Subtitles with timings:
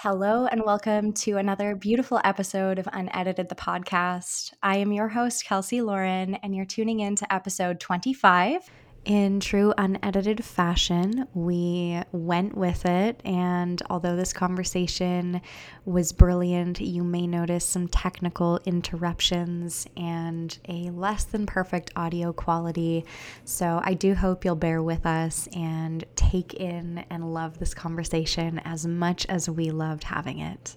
[0.00, 4.52] Hello, and welcome to another beautiful episode of Unedited the Podcast.
[4.62, 8.70] I am your host, Kelsey Lauren, and you're tuning in to episode 25.
[9.06, 13.20] In true unedited fashion, we went with it.
[13.24, 15.42] And although this conversation
[15.84, 23.04] was brilliant, you may notice some technical interruptions and a less than perfect audio quality.
[23.44, 28.58] So I do hope you'll bear with us and take in and love this conversation
[28.64, 30.76] as much as we loved having it.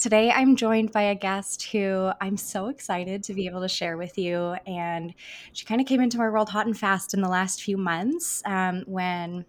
[0.00, 3.98] Today, I'm joined by a guest who I'm so excited to be able to share
[3.98, 4.56] with you.
[4.66, 5.12] And
[5.52, 8.42] she kind of came into my world hot and fast in the last few months
[8.46, 9.44] um, when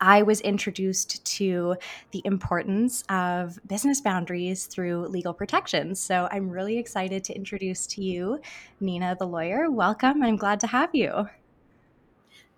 [0.00, 1.74] I was introduced to
[2.12, 5.98] the importance of business boundaries through legal protections.
[5.98, 8.38] So I'm really excited to introduce to you
[8.78, 9.68] Nina the lawyer.
[9.68, 10.22] Welcome.
[10.22, 11.26] I'm glad to have you.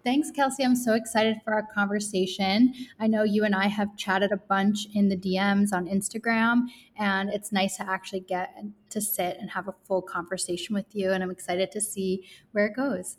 [0.05, 0.63] Thanks, Kelsey.
[0.63, 2.75] I'm so excited for our conversation.
[3.01, 6.65] I know you and I have chatted a bunch in the DMs on Instagram,
[6.99, 8.55] and it's nice to actually get
[8.91, 11.11] to sit and have a full conversation with you.
[11.11, 13.17] And I'm excited to see where it goes.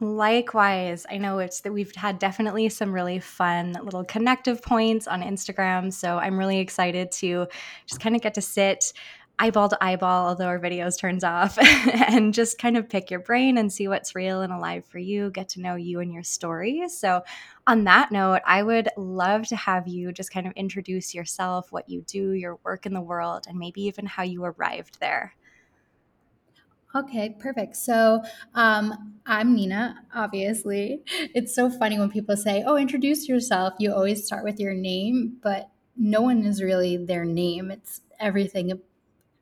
[0.00, 5.22] Likewise, I know it's that we've had definitely some really fun little connective points on
[5.22, 5.92] Instagram.
[5.92, 7.46] So I'm really excited to
[7.86, 8.92] just kind of get to sit
[9.38, 11.58] eyeball to eyeball, although our videos turns off,
[12.08, 15.30] and just kind of pick your brain and see what's real and alive for you,
[15.30, 16.88] get to know you and your story.
[16.88, 17.22] So,
[17.66, 21.88] on that note, I would love to have you just kind of introduce yourself, what
[21.88, 25.34] you do, your work in the world, and maybe even how you arrived there.
[26.96, 27.74] Okay, perfect.
[27.76, 28.22] So
[28.54, 31.02] um, I'm Nina, obviously.
[31.34, 33.74] It's so funny when people say, Oh, introduce yourself.
[33.80, 37.72] You always start with your name, but no one is really their name.
[37.72, 38.70] It's everything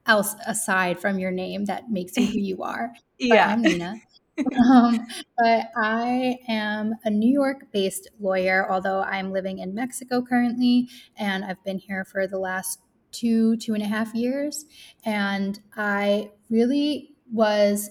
[0.07, 2.93] else aside from your name that makes you who you are.
[3.19, 3.49] yeah.
[3.49, 3.95] But I'm Nina.
[4.71, 5.07] um,
[5.39, 11.45] but I am a New York based lawyer, although I'm living in Mexico currently, and
[11.45, 14.65] I've been here for the last two, two and a half years.
[15.05, 17.91] And I really was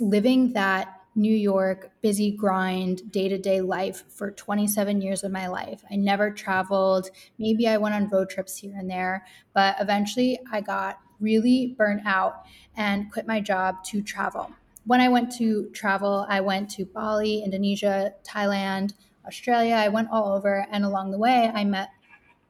[0.00, 5.48] living that New York busy grind day to day life for 27 years of my
[5.48, 5.82] life.
[5.90, 7.10] I never traveled.
[7.38, 12.02] Maybe I went on road trips here and there, but eventually I got really burnt
[12.06, 12.44] out
[12.76, 14.50] and quit my job to travel.
[14.86, 18.94] When I went to travel, I went to Bali, Indonesia, Thailand,
[19.26, 19.74] Australia.
[19.74, 20.66] I went all over.
[20.70, 21.90] And along the way, I met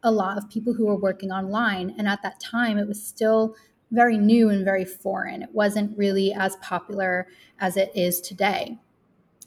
[0.02, 1.94] a lot of people who were working online.
[1.98, 3.56] And at that time, it was still
[3.90, 5.42] very new and very foreign.
[5.42, 7.26] It wasn't really as popular
[7.58, 8.78] as it is today.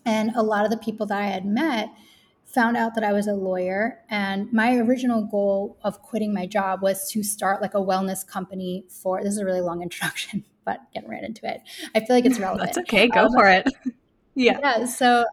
[0.03, 1.89] And a lot of the people that I had met
[2.53, 3.99] found out that I was a lawyer.
[4.09, 8.85] And my original goal of quitting my job was to start like a wellness company
[8.89, 11.61] for this is a really long introduction, but getting right into it.
[11.95, 12.73] I feel like it's relevant.
[12.73, 13.07] That's okay.
[13.07, 13.67] Go um, for it.
[14.35, 14.59] yeah.
[14.61, 14.85] Yeah.
[14.85, 15.25] So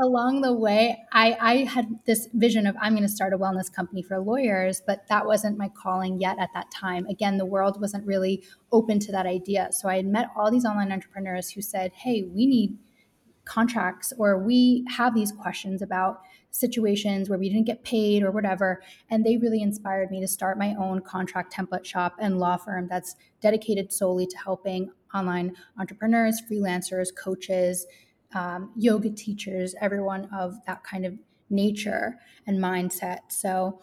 [0.00, 3.72] along the way, I, I had this vision of I'm going to start a wellness
[3.72, 7.06] company for lawyers, but that wasn't my calling yet at that time.
[7.06, 9.70] Again, the world wasn't really open to that idea.
[9.72, 12.78] So I had met all these online entrepreneurs who said, Hey, we need
[13.48, 18.82] contracts or we have these questions about situations where we didn't get paid or whatever.
[19.10, 22.88] And they really inspired me to start my own contract template shop and law firm
[22.88, 27.86] that's dedicated solely to helping online entrepreneurs, freelancers, coaches,
[28.34, 31.14] um, yoga teachers, everyone of that kind of
[31.50, 33.20] nature and mindset.
[33.28, 33.80] So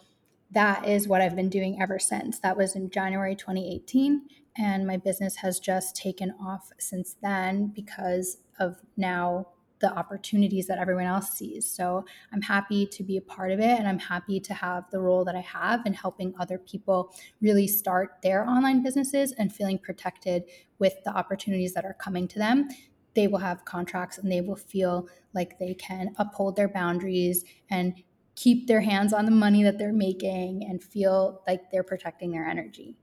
[0.52, 2.40] that is what I've been doing ever since.
[2.40, 4.22] That was in January 2018.
[4.58, 9.48] And my business has just taken off since then because of now
[9.86, 11.70] the opportunities that everyone else sees.
[11.70, 12.04] So
[12.34, 15.24] I'm happy to be a part of it and I'm happy to have the role
[15.26, 20.46] that I have in helping other people really start their online businesses and feeling protected
[20.80, 22.68] with the opportunities that are coming to them.
[23.14, 27.94] They will have contracts and they will feel like they can uphold their boundaries and
[28.34, 32.48] keep their hands on the money that they're making and feel like they're protecting their
[32.48, 32.98] energy.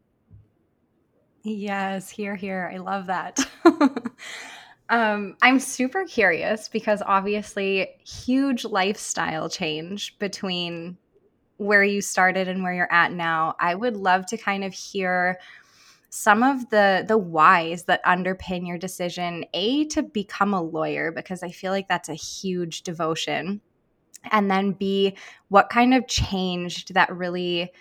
[1.44, 2.68] Yes, here, here.
[2.74, 3.38] I love that.
[4.92, 10.98] Um, I'm super curious because obviously, huge lifestyle change between
[11.56, 13.54] where you started and where you're at now.
[13.58, 15.38] I would love to kind of hear
[16.10, 21.42] some of the the whys that underpin your decision a to become a lawyer because
[21.42, 23.62] i feel like that's a huge devotion
[24.30, 25.16] and then b
[25.48, 27.72] what kind of changed that really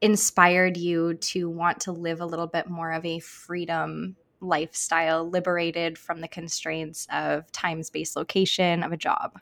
[0.00, 5.96] inspired you to want to live a little bit more of a freedom lifestyle liberated
[5.96, 9.40] from the constraints of time, space, location of a job?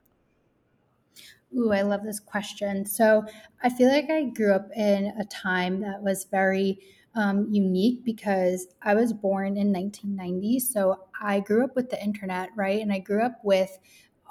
[1.56, 2.86] Ooh, I love this question.
[2.86, 3.24] So
[3.62, 6.78] I feel like I grew up in a time that was very
[7.16, 10.60] um, unique because I was born in 1990.
[10.60, 12.80] So I grew up with the internet, right?
[12.80, 13.76] And I grew up with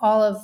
[0.02, 0.38] all of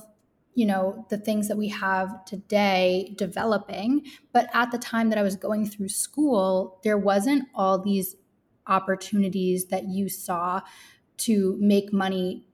[0.55, 4.01] you know the things that we have today developing
[4.31, 8.15] but at the time that i was going through school there wasn't all these
[8.67, 10.61] opportunities that you saw
[11.17, 12.47] to make money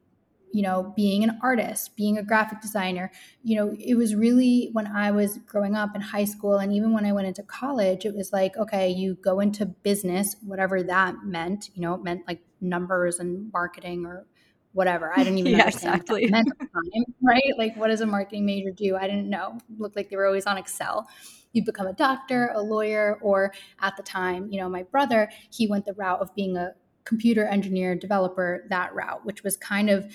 [0.54, 3.10] you know being an artist being a graphic designer
[3.42, 6.92] you know it was really when i was growing up in high school and even
[6.92, 11.16] when i went into college it was like okay you go into business whatever that
[11.24, 14.26] meant you know it meant like numbers and marketing or
[14.74, 15.12] whatever.
[15.14, 16.24] I didn't even yeah, understand exactly.
[16.24, 17.54] what that meant time, right?
[17.58, 18.96] Like, what does a marketing major do?
[18.96, 19.58] I didn't know.
[19.70, 21.08] It looked like they were always on Excel.
[21.54, 25.68] You become a doctor, a lawyer, or at the time, you know, my brother, he
[25.68, 26.72] went the route of being a
[27.04, 30.12] computer engineer, developer, that route, which was kind of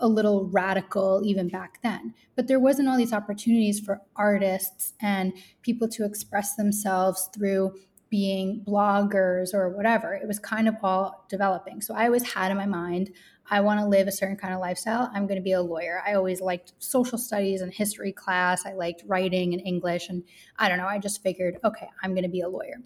[0.00, 2.14] a little radical even back then.
[2.34, 5.32] But there wasn't all these opportunities for artists and
[5.62, 7.74] people to express themselves through
[8.14, 10.14] being bloggers or whatever.
[10.14, 11.80] It was kind of all developing.
[11.80, 13.10] So I always had in my mind,
[13.50, 16.00] I want to live a certain kind of lifestyle, I'm going to be a lawyer.
[16.06, 18.66] I always liked social studies and history class.
[18.66, 20.10] I liked writing and English.
[20.10, 20.22] And
[20.60, 22.76] I don't know, I just figured, okay, I'm going to be a lawyer.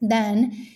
[0.00, 0.66] Then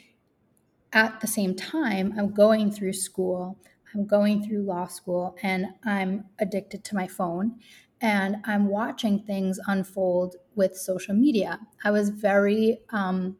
[0.92, 3.58] at the same time, I'm going through school,
[3.92, 7.56] I'm going through law school, and I'm addicted to my phone.
[8.00, 11.58] And I'm watching things unfold with social media.
[11.82, 13.36] I was very um,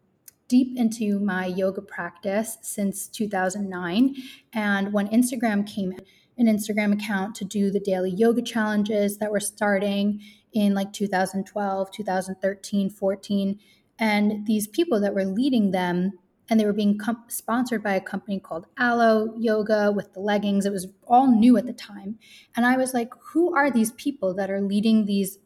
[0.48, 4.14] deep into my yoga practice since 2009.
[4.52, 5.94] And when Instagram came
[6.36, 10.20] an Instagram account to do the daily yoga challenges that were starting
[10.52, 13.60] in like 2012, 2013, 14.
[13.98, 16.18] And these people that were leading them,
[16.50, 20.66] and they were being com- sponsored by a company called Alo Yoga with the leggings.
[20.66, 22.18] It was all new at the time.
[22.56, 25.38] And I was like, who are these people that are leading these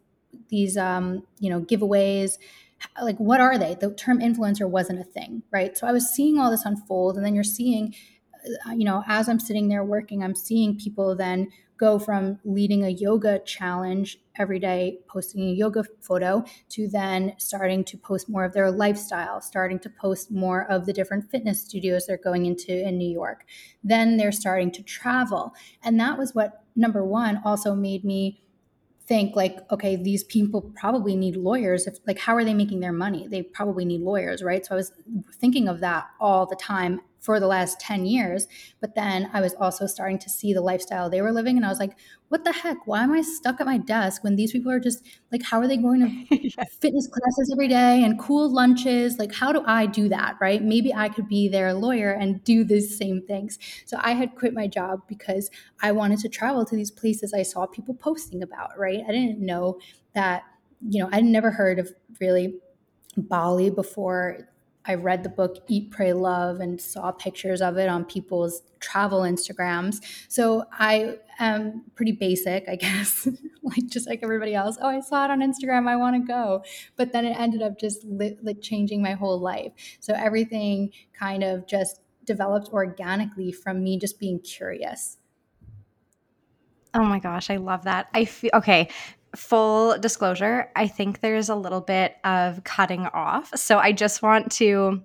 [0.49, 2.39] these um, you know giveaways
[3.03, 3.75] like what are they?
[3.75, 5.77] The term influencer wasn't a thing right?
[5.77, 7.95] So i was seeing all this unfold and then you're seeing
[8.67, 12.85] uh, you know as i'm sitting there working i'm seeing people then go from leading
[12.85, 18.45] a yoga challenge every day posting a yoga photo to then starting to post more
[18.45, 22.87] of their lifestyle starting to post more of the different fitness studios they're going into
[22.87, 23.45] in new york.
[23.83, 25.55] Then they're starting to travel.
[25.83, 28.43] And that was what number one also made me
[29.09, 32.93] think like okay these people probably need lawyers if like how are they making their
[32.93, 33.27] money?
[33.27, 34.65] They probably need lawyers right?
[34.65, 34.93] So i was
[35.41, 38.47] thinking of that all the time for the last 10 years.
[38.81, 41.57] But then I was also starting to see the lifestyle they were living.
[41.57, 41.97] And I was like,
[42.29, 42.87] what the heck?
[42.87, 45.67] Why am I stuck at my desk when these people are just like, how are
[45.67, 46.65] they going to yeah.
[46.81, 49.19] fitness classes every day and cool lunches?
[49.19, 50.37] Like, how do I do that?
[50.41, 50.63] Right.
[50.63, 53.59] Maybe I could be their lawyer and do these same things.
[53.87, 55.51] So I had quit my job because
[55.83, 58.79] I wanted to travel to these places I saw people posting about.
[58.79, 59.03] Right.
[59.07, 59.79] I didn't know
[60.15, 60.43] that,
[60.87, 62.61] you know, I'd never heard of really
[63.17, 64.49] Bali before
[64.89, 69.21] I read the book Eat, Pray, Love and saw pictures of it on people's travel
[69.21, 70.01] Instagrams.
[70.29, 73.29] So I am pretty basic, I guess,
[73.63, 74.79] like just like everybody else.
[74.81, 75.87] Oh, I saw it on Instagram.
[75.87, 76.65] I want to go.
[76.97, 79.73] But then it ended up just li- like changing my whole life.
[80.01, 85.19] So everything kind of just developed organically from me just being curious.
[86.95, 88.09] Oh my gosh, I love that.
[88.15, 88.89] I feel okay
[89.37, 93.51] full disclosure, I think there's a little bit of cutting off.
[93.57, 95.03] So I just want to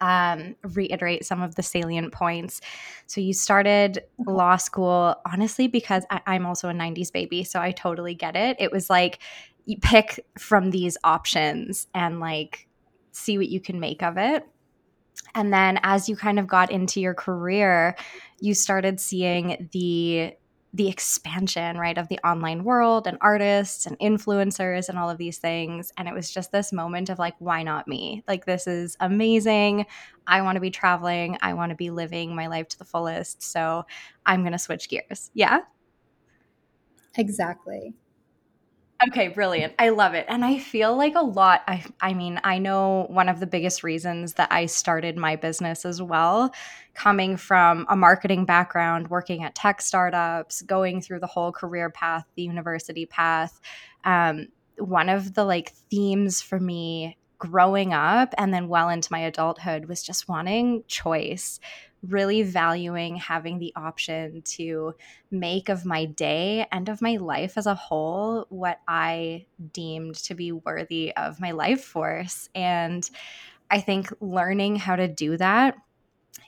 [0.00, 2.60] um, reiterate some of the salient points.
[3.06, 7.44] So you started law school, honestly, because I, I'm also a 90s baby.
[7.44, 8.56] So I totally get it.
[8.58, 9.20] It was like
[9.64, 12.68] you pick from these options and like
[13.12, 14.44] see what you can make of it.
[15.34, 17.96] And then as you kind of got into your career,
[18.40, 20.34] you started seeing the
[20.76, 25.38] the expansion, right, of the online world and artists and influencers and all of these
[25.38, 25.90] things.
[25.96, 28.22] And it was just this moment of like, why not me?
[28.28, 29.86] Like, this is amazing.
[30.26, 31.38] I want to be traveling.
[31.40, 33.42] I want to be living my life to the fullest.
[33.42, 33.84] So
[34.26, 35.30] I'm going to switch gears.
[35.34, 35.60] Yeah.
[37.16, 37.94] Exactly.
[39.08, 39.74] Okay, brilliant.
[39.78, 40.24] I love it.
[40.26, 43.82] And I feel like a lot I I mean, I know one of the biggest
[43.82, 46.50] reasons that I started my business as well
[46.94, 52.24] coming from a marketing background, working at tech startups, going through the whole career path,
[52.36, 53.60] the university path.
[54.04, 54.48] Um,
[54.78, 59.86] one of the like themes for me growing up and then well into my adulthood
[59.86, 61.60] was just wanting choice
[62.08, 64.94] really valuing having the option to
[65.30, 70.34] make of my day and of my life as a whole what I deemed to
[70.34, 72.48] be worthy of my life force.
[72.54, 73.08] And
[73.70, 75.76] I think learning how to do that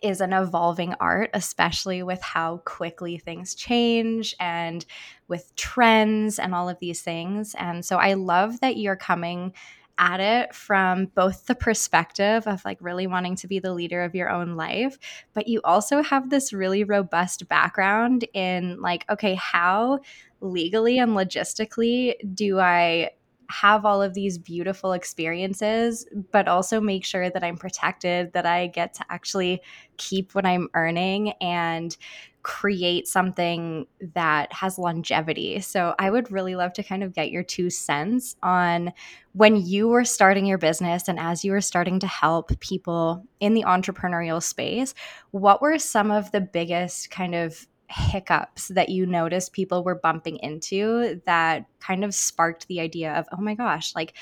[0.03, 4.85] is an evolving art, especially with how quickly things change and
[5.27, 7.55] with trends and all of these things.
[7.59, 9.55] And so I love that you're coming
[9.99, 14.15] at it from both the perspective of like really wanting to be the leader of
[14.15, 14.97] your own life,
[15.35, 19.99] but you also have this really robust background in like, okay, how
[20.41, 23.11] legally and logistically do I
[23.51, 28.67] have all of these beautiful experiences, but also make sure that I'm protected, that I
[28.67, 29.63] get to actually
[29.97, 31.97] keep what I'm earning and
[32.43, 35.61] create something that has longevity.
[35.61, 38.93] So I would really love to kind of get your two cents on
[39.33, 43.55] when you were starting your business and as you were starting to help people in
[43.55, 44.95] the entrepreneurial space,
[45.31, 50.37] what were some of the biggest kind of hiccups that you noticed people were bumping
[50.39, 54.15] into that kind of sparked the idea of, oh my gosh, like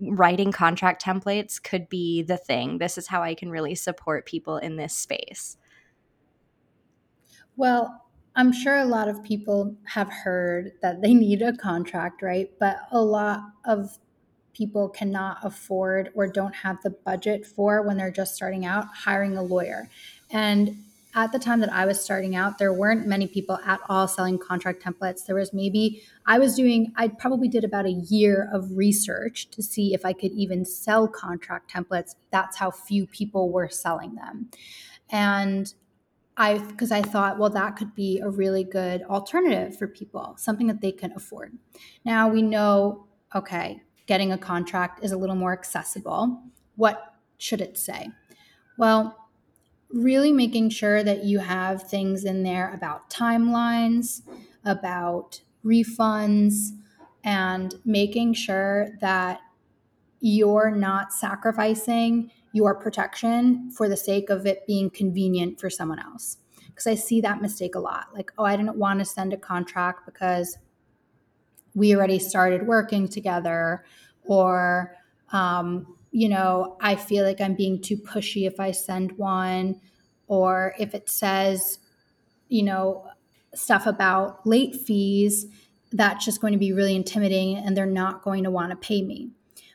[0.00, 2.78] writing contract templates could be the thing.
[2.78, 5.56] This is how I can really support people in this space.
[7.56, 8.02] Well,
[8.36, 12.50] I'm sure a lot of people have heard that they need a contract, right?
[12.58, 13.98] But a lot of
[14.52, 19.36] people cannot afford or don't have the budget for when they're just starting out hiring
[19.36, 19.88] a lawyer.
[20.30, 20.76] And
[21.14, 24.38] at the time that I was starting out, there weren't many people at all selling
[24.38, 25.26] contract templates.
[25.26, 29.62] There was maybe, I was doing, I probably did about a year of research to
[29.62, 32.16] see if I could even sell contract templates.
[32.30, 34.50] That's how few people were selling them.
[35.10, 35.72] And
[36.36, 40.66] I, because I thought, well, that could be a really good alternative for people, something
[40.66, 41.56] that they can afford.
[42.04, 43.06] Now we know,
[43.36, 46.42] okay, getting a contract is a little more accessible.
[46.74, 48.08] What should it say?
[48.76, 49.16] Well,
[49.94, 54.22] really making sure that you have things in there about timelines,
[54.64, 56.70] about refunds,
[57.22, 59.40] and making sure that
[60.20, 66.38] you're not sacrificing your protection for the sake of it being convenient for someone else.
[66.66, 68.08] Because I see that mistake a lot.
[68.12, 70.58] Like, oh, I didn't want to send a contract because
[71.74, 73.84] we already started working together,
[74.24, 74.96] or
[75.32, 79.80] um, you know, I feel like I'm being too pushy if I send one,
[80.28, 81.80] or if it says,
[82.48, 83.08] you know,
[83.52, 85.46] stuff about late fees,
[85.90, 89.02] that's just going to be really intimidating and they're not going to want to pay
[89.02, 89.30] me.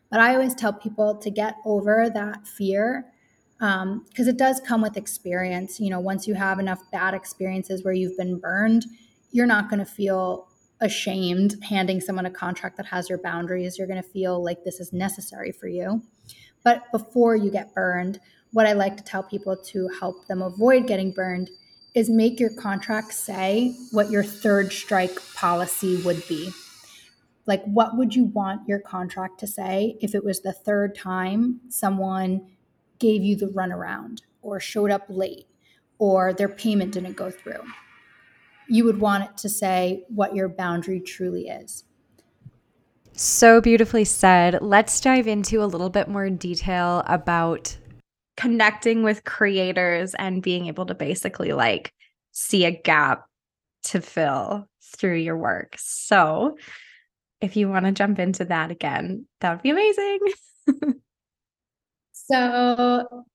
[0.09, 3.11] But I always tell people to get over that fear
[3.57, 5.77] because um, it does come with experience.
[5.77, 8.85] You know, once you have enough bad experiences where you've been burned,
[9.31, 10.47] you're not going to feel
[10.81, 13.77] ashamed handing someone a contract that has your boundaries.
[13.77, 16.01] You're going to feel like this is necessary for you.
[16.63, 18.19] But before you get burned,
[18.51, 21.49] what I like to tell people to help them avoid getting burned
[21.95, 26.51] is make your contract say what your third strike policy would be.
[27.45, 31.61] Like, what would you want your contract to say if it was the third time
[31.69, 32.47] someone
[32.99, 35.47] gave you the runaround or showed up late
[35.97, 37.63] or their payment didn't go through?
[38.69, 41.83] You would want it to say what your boundary truly is.
[43.13, 44.59] So beautifully said.
[44.61, 47.75] Let's dive into a little bit more detail about
[48.37, 51.91] connecting with creators and being able to basically like
[52.31, 53.25] see a gap
[53.83, 55.75] to fill through your work.
[55.77, 56.57] So,
[57.41, 60.19] if you want to jump into that again, that would be amazing.
[62.11, 63.25] so,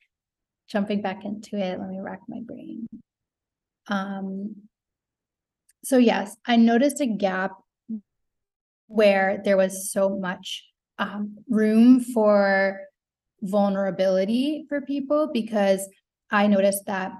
[0.69, 2.87] jumping back into it, let me rack my brain.
[3.89, 4.57] Um,
[5.85, 7.53] so, yes, I noticed a gap
[8.87, 10.65] where there was so much
[10.99, 12.81] um, room for
[13.43, 15.87] vulnerability for people because
[16.31, 17.13] I noticed that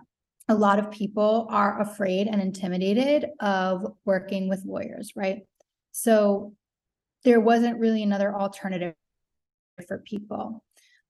[0.49, 5.43] a lot of people are afraid and intimidated of working with lawyers, right?
[5.93, 6.55] So
[7.25, 8.95] there wasn't really another alternative
[9.89, 10.63] for people.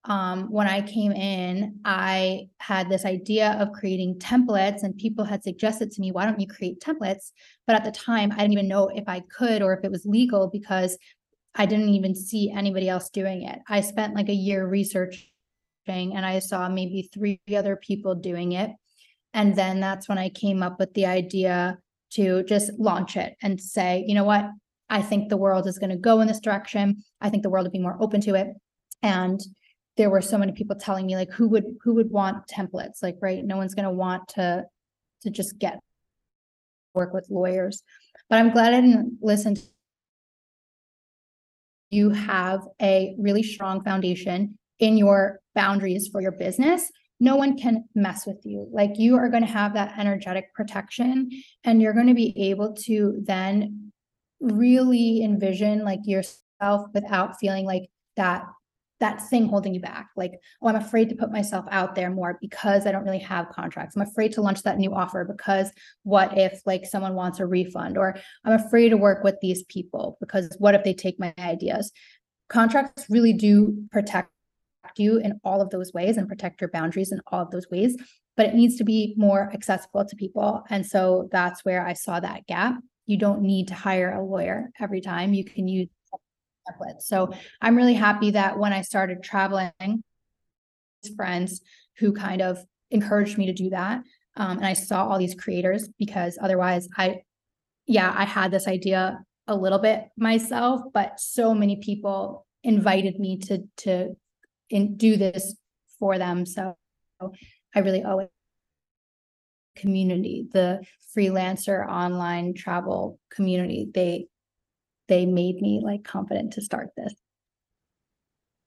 [0.07, 5.43] Um, when I came in, I had this idea of creating templates, and people had
[5.43, 7.33] suggested to me, why don't you create templates?
[7.67, 10.05] But at the time, I didn't even know if I could or if it was
[10.05, 10.99] legal because
[11.55, 13.61] I didn't even see anybody else doing it.
[13.69, 15.23] I spent like a year researching
[15.87, 18.71] and I saw maybe three other people doing it.
[19.33, 21.79] And then that's when I came up with the idea
[22.11, 24.47] to just launch it and say, you know what?
[24.91, 27.03] I think the world is going to go in this direction.
[27.21, 28.49] I think the world would be more open to it.
[29.03, 29.41] And
[29.97, 33.03] there were so many people telling me like who would who would want templates?
[33.03, 34.65] Like right no one's going to want to
[35.23, 35.81] to just get
[36.95, 37.83] work with lawyers.
[38.31, 39.63] But i'm glad i didn't listen to
[41.95, 46.91] you have a really strong foundation in your boundaries for your business.
[47.21, 48.69] No one can mess with you.
[48.73, 51.31] Like you are going to have that energetic protection
[51.63, 53.93] and you're going to be able to then
[54.41, 58.45] really envision like yourself without feeling like that
[59.05, 60.09] that thing holding you back.
[60.17, 60.33] Like
[60.63, 63.95] oh i'm afraid to put myself out there more because i don't really have contracts.
[63.95, 65.71] I'm afraid to launch that new offer because
[66.05, 67.99] what if like someone wants a refund?
[67.99, 71.93] Or i'm afraid to work with these people because what if they take my ideas?
[72.49, 74.31] Contracts really do protect
[74.97, 77.97] you in all of those ways and protect your boundaries in all of those ways
[78.37, 80.65] but it needs to be more accessible to people.
[80.69, 82.75] And so that's where i saw that gap.
[83.07, 85.35] You don't need to hire a lawyer every time.
[85.35, 85.89] You can use
[86.69, 87.03] templates.
[87.03, 90.03] So I'm really happy that when I started traveling,
[91.17, 91.61] friends
[91.99, 92.59] who kind of
[92.91, 94.03] encouraged me to do that.
[94.37, 97.23] Um, and I saw all these creators because otherwise I,
[97.87, 103.39] yeah, I had this idea a little bit myself, but so many people invited me
[103.39, 104.17] to to
[104.71, 105.55] in, do this
[105.99, 106.47] for them.
[106.47, 106.75] So
[107.75, 108.31] I really owe it
[109.77, 110.85] community, the
[111.17, 113.89] freelancer online travel community.
[113.93, 114.27] They
[115.09, 117.15] they made me like confident to start this.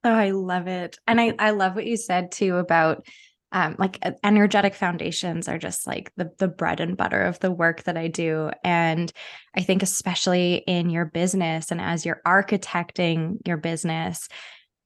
[0.03, 0.97] Oh, I love it.
[1.07, 3.05] And I I love what you said too about
[3.51, 7.83] um, like energetic foundations are just like the the bread and butter of the work
[7.83, 9.11] that I do and
[9.55, 14.27] I think especially in your business and as you're architecting your business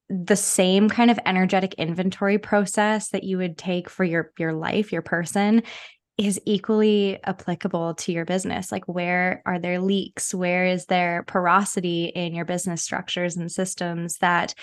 [0.09, 4.91] the same kind of energetic inventory process that you would take for your your life
[4.91, 5.63] your person
[6.27, 12.05] is equally applicable to your business like where are there leaks where is there porosity
[12.05, 14.53] in your business structures and systems that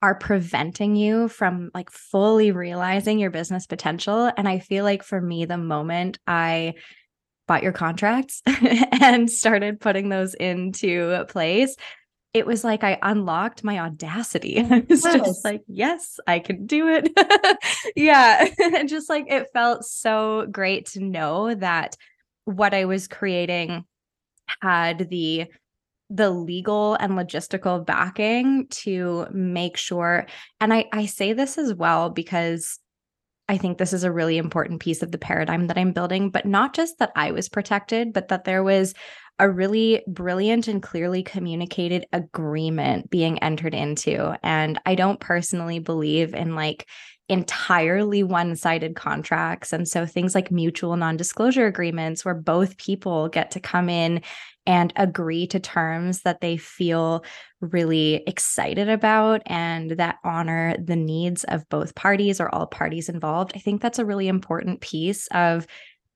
[0.00, 4.30] are preventing you from like fully realizing your business potential.
[4.36, 6.74] And I feel like for me, the moment I
[7.48, 8.42] bought your contracts
[9.00, 11.74] and started putting those into place,
[12.34, 14.58] it was like I unlocked my audacity.
[14.70, 15.26] I was yes.
[15.26, 17.10] just like, yes, I can do it.
[17.96, 18.48] yeah.
[18.62, 21.96] and just like it felt so great to know that
[22.44, 23.84] what I was creating
[24.62, 25.46] had the
[26.10, 30.26] the legal and logistical backing to make sure
[30.58, 32.78] and I I say this as well because
[33.48, 36.46] I think this is a really important piece of the paradigm that I'm building but
[36.46, 38.94] not just that I was protected but that there was
[39.38, 44.36] a really brilliant and clearly communicated agreement being entered into.
[44.42, 46.88] And I don't personally believe in like
[47.28, 49.72] entirely one sided contracts.
[49.72, 54.22] And so things like mutual non disclosure agreements, where both people get to come in
[54.66, 57.24] and agree to terms that they feel
[57.60, 63.52] really excited about and that honor the needs of both parties or all parties involved.
[63.54, 65.66] I think that's a really important piece of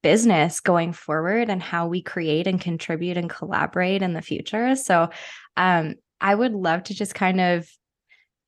[0.03, 4.77] business going forward and how we create and contribute and collaborate in the future.
[4.77, 5.09] So,
[5.57, 7.69] um, I would love to just kind of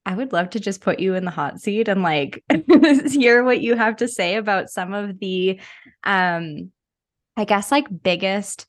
[0.07, 2.45] I would love to just put you in the hot seat and like
[3.11, 5.61] hear what you have to say about some of the
[6.05, 6.71] um
[7.37, 8.67] I guess like biggest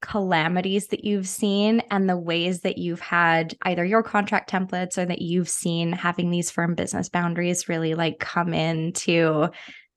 [0.00, 5.04] calamities that you've seen and the ways that you've had either your contract templates or
[5.04, 9.50] that you've seen having these firm business boundaries really like come in to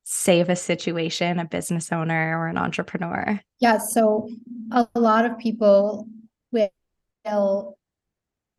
[0.04, 3.40] save a situation, a business owner or an entrepreneur?
[3.60, 3.78] Yeah.
[3.78, 4.28] So
[4.72, 6.08] a lot of people
[6.52, 7.78] will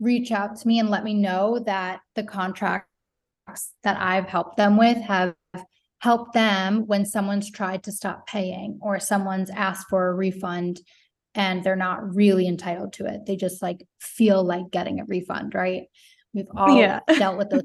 [0.03, 2.89] reach out to me and let me know that the contracts
[3.85, 5.35] that I've helped them with have
[6.01, 10.81] helped them when someone's tried to stop paying or someone's asked for a refund
[11.35, 13.25] and they're not really entitled to it.
[13.25, 15.85] They just like feel like getting a refund, right?
[16.35, 17.01] We've all yeah.
[17.19, 17.63] dealt with those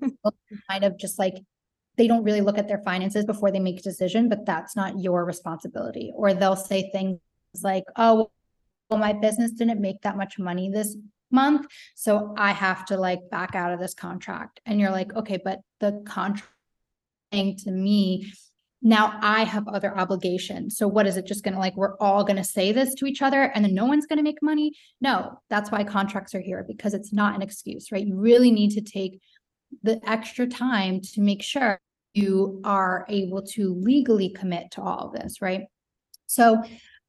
[0.69, 1.35] kind of just like
[1.97, 4.99] they don't really look at their finances before they make a decision, but that's not
[4.99, 6.11] your responsibility.
[6.15, 7.19] Or they'll say things
[7.63, 8.29] like, oh,
[8.89, 10.95] well, my business didn't make that much money this
[11.31, 11.67] month.
[11.95, 14.59] So I have to like back out of this contract.
[14.65, 16.51] And you're like, okay, but the contract
[17.31, 18.31] thing to me
[18.81, 20.77] now I have other obligations.
[20.77, 23.05] So what is it just going to like we're all going to say this to
[23.05, 24.73] each other and then no one's going to make money?
[25.01, 28.05] No, that's why contracts are here because it's not an excuse, right?
[28.05, 29.19] You really need to take
[29.83, 31.79] the extra time to make sure
[32.13, 35.63] you are able to legally commit to all of this, right?
[36.27, 36.63] So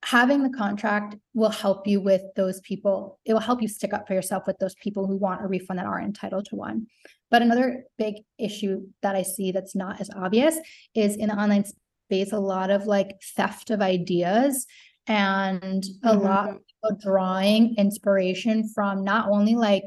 [0.05, 3.19] having the contract will help you with those people.
[3.25, 5.79] It will help you stick up for yourself with those people who want a refund
[5.79, 6.87] that aren't entitled to one.
[7.31, 10.57] But another big issue that I see that's not as obvious
[10.95, 14.67] is in the online space, a lot of like theft of ideas
[15.07, 16.25] and a mm-hmm.
[16.25, 16.51] lot
[16.85, 19.85] of drawing inspiration from not only like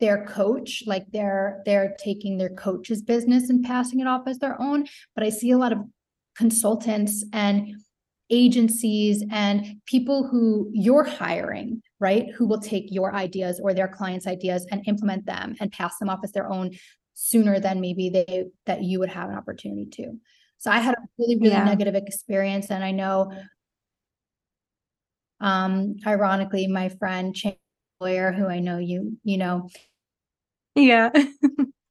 [0.00, 4.60] their coach like they're they're taking their coach's business and passing it off as their
[4.60, 5.78] own but i see a lot of
[6.36, 7.76] consultants and
[8.30, 12.30] agencies and people who you're hiring, right?
[12.32, 16.08] Who will take your ideas or their clients' ideas and implement them and pass them
[16.08, 16.70] off as their own
[17.14, 20.18] sooner than maybe they that you would have an opportunity to.
[20.58, 21.64] So I had a really, really yeah.
[21.64, 22.70] negative experience.
[22.70, 23.32] And I know
[25.40, 27.34] um ironically, my friend
[28.00, 29.68] lawyer, who I know you, you know.
[30.74, 31.10] Yeah.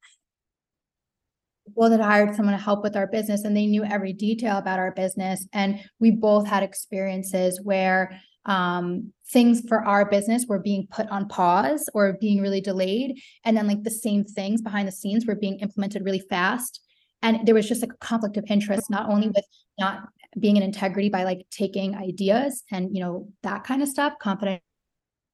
[1.74, 4.78] people that hired someone to help with our business and they knew every detail about
[4.78, 5.46] our business.
[5.52, 11.26] And we both had experiences where um, things for our business were being put on
[11.26, 13.18] pause or being really delayed.
[13.44, 16.80] And then, like, the same things behind the scenes were being implemented really fast.
[17.22, 19.46] and there was just like a conflict of interest not only with
[19.78, 20.08] not
[20.38, 24.60] being in integrity by like taking ideas and you know that kind of stuff confident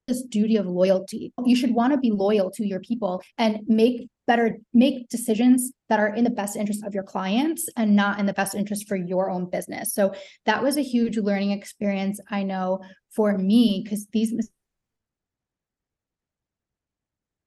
[0.07, 4.07] this duty of loyalty you should want to be loyal to your people and make
[4.27, 8.25] better make decisions that are in the best interest of your clients and not in
[8.25, 9.93] the best interest for your own business.
[9.93, 10.13] So
[10.45, 12.79] that was a huge learning experience i know
[13.09, 14.33] for me because these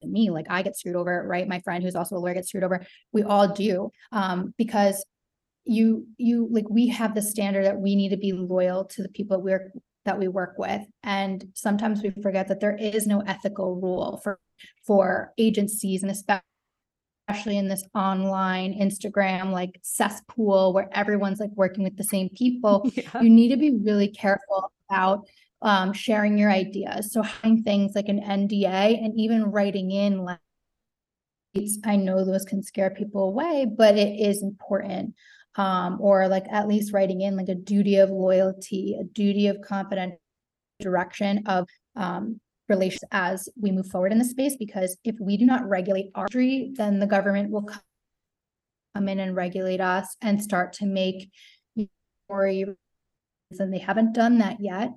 [0.03, 1.47] me like i get screwed over right?
[1.47, 2.85] My friend who's also a lawyer gets screwed over.
[3.11, 5.03] We all do um, because
[5.65, 9.09] you you like we have the standard that we need to be loyal to the
[9.09, 9.71] people that we're
[10.05, 10.81] that we work with.
[11.03, 14.39] And sometimes we forget that there is no ethical rule for
[14.85, 16.43] for agencies and especially
[17.47, 23.21] in this online instagram like cesspool where everyone's like working with the same people yeah.
[23.21, 25.25] you need to be really careful about
[25.65, 27.11] um, sharing your ideas.
[27.11, 30.39] So having things like an NDA and even writing in like
[31.85, 35.15] I know those can scare people away, but it is important.
[35.55, 39.61] Um, or like at least writing in like a duty of loyalty, a duty of
[39.61, 40.15] confident
[40.81, 44.55] direction of um, relations as we move forward in the space.
[44.57, 47.69] Because if we do not regulate our industry, then the government will
[48.95, 51.29] come in and regulate us and start to make
[52.29, 52.47] more
[53.59, 54.89] and they haven't done that yet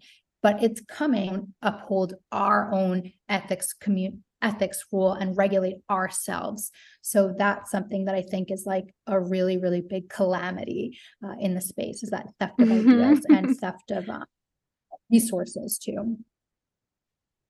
[0.43, 6.71] but it's coming uphold our own ethics commun- ethics rule and regulate ourselves
[7.03, 11.55] so that's something that i think is like a really really big calamity uh, in
[11.55, 12.91] the space is that theft of mm-hmm.
[12.91, 14.25] ideas and theft of uh,
[15.11, 16.17] resources too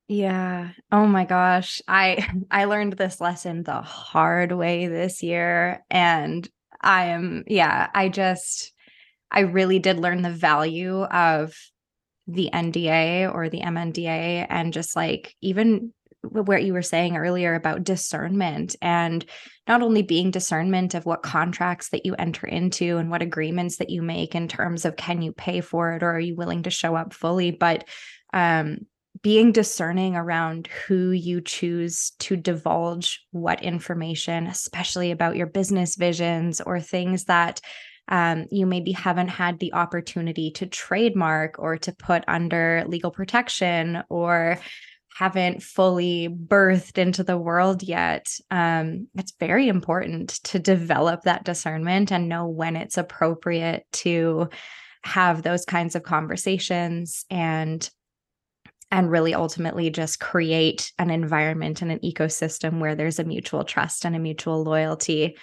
[0.09, 0.71] yeah.
[0.91, 1.81] Oh my gosh.
[1.87, 6.47] I i learned this lesson the hard way this year and
[6.81, 8.73] i am yeah i just
[9.31, 11.53] i really did learn the value of
[12.27, 17.83] the NDA or the MNDA and just like even what you were saying earlier about
[17.83, 19.25] discernment and
[19.67, 23.89] not only being discernment of what contracts that you enter into and what agreements that
[23.89, 26.69] you make in terms of can you pay for it or are you willing to
[26.69, 27.87] show up fully but
[28.33, 28.79] um,
[29.21, 36.61] being discerning around who you choose to divulge what information especially about your business visions
[36.61, 37.61] or things that
[38.07, 44.03] um, you maybe haven't had the opportunity to trademark or to put under legal protection
[44.09, 44.59] or
[45.15, 52.11] haven't fully birthed into the world yet, um, it's very important to develop that discernment
[52.11, 54.49] and know when it's appropriate to
[55.03, 57.89] have those kinds of conversations and
[58.91, 64.05] and really ultimately just create an environment and an ecosystem where there's a mutual trust
[64.05, 65.37] and a mutual loyalty.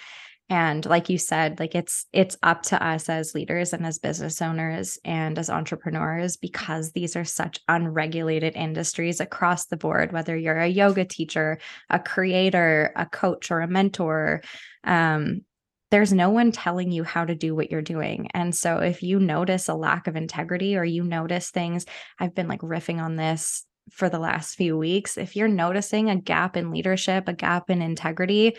[0.49, 4.41] And like you said like it's it's up to us as leaders and as business
[4.41, 10.57] owners and as entrepreneurs because these are such unregulated industries across the board whether you're
[10.57, 14.41] a yoga teacher a creator a coach or a mentor
[14.85, 15.41] um,
[15.89, 18.27] there's no one telling you how to do what you're doing.
[18.33, 21.85] And so if you notice a lack of integrity or you notice things,
[22.19, 25.17] I've been like riffing on this for the last few weeks.
[25.17, 28.57] If you're noticing a gap in leadership, a gap in integrity,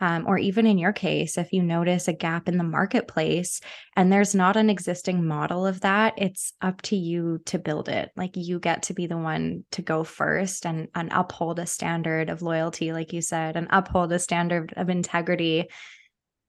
[0.00, 3.60] um, or even in your case, if you notice a gap in the marketplace
[3.96, 8.10] and there's not an existing model of that, it's up to you to build it.
[8.14, 12.28] Like you get to be the one to go first and, and uphold a standard
[12.28, 15.68] of loyalty, like you said, and uphold a standard of integrity.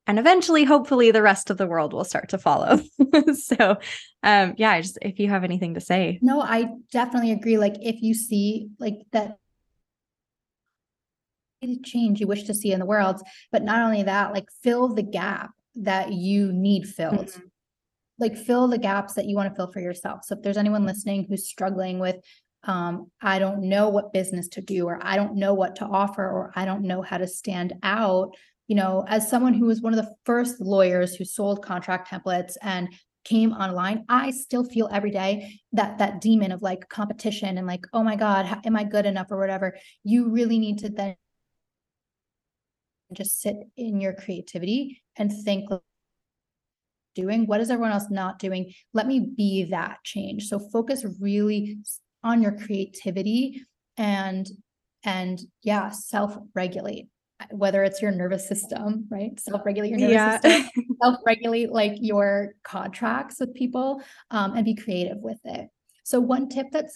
[0.07, 2.79] And eventually, hopefully, the rest of the world will start to follow.
[3.33, 3.77] so,
[4.23, 6.17] um, yeah, just if you have anything to say.
[6.21, 7.57] No, I definitely agree.
[7.57, 9.37] Like, if you see like that
[11.83, 15.03] change you wish to see in the world but not only that like fill the
[15.03, 17.47] gap that you need filled mm-hmm.
[18.19, 20.85] like fill the gaps that you want to fill for yourself so if there's anyone
[20.85, 22.17] listening who's struggling with
[22.63, 26.23] um, i don't know what business to do or i don't know what to offer
[26.23, 28.35] or i don't know how to stand out
[28.67, 32.55] you know as someone who was one of the first lawyers who sold contract templates
[32.61, 32.89] and
[33.23, 37.85] came online i still feel every day that that demon of like competition and like
[37.93, 39.27] oh my god am i good enough?
[39.31, 39.75] or whatever.
[40.03, 41.15] You really need to then
[43.13, 45.69] just sit in your creativity and think
[47.15, 48.73] doing what is everyone else not doing?
[48.93, 50.45] Let me be that change.
[50.45, 51.77] So focus really
[52.23, 53.65] on your creativity
[53.97, 54.47] and
[55.03, 57.07] and yeah self regulate
[57.51, 60.39] whether it's your nervous system right self regulate your nervous yeah.
[60.39, 65.67] system self regulate like your contracts with people um, and be creative with it
[66.03, 66.87] so one tip that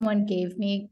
[0.00, 0.90] someone gave me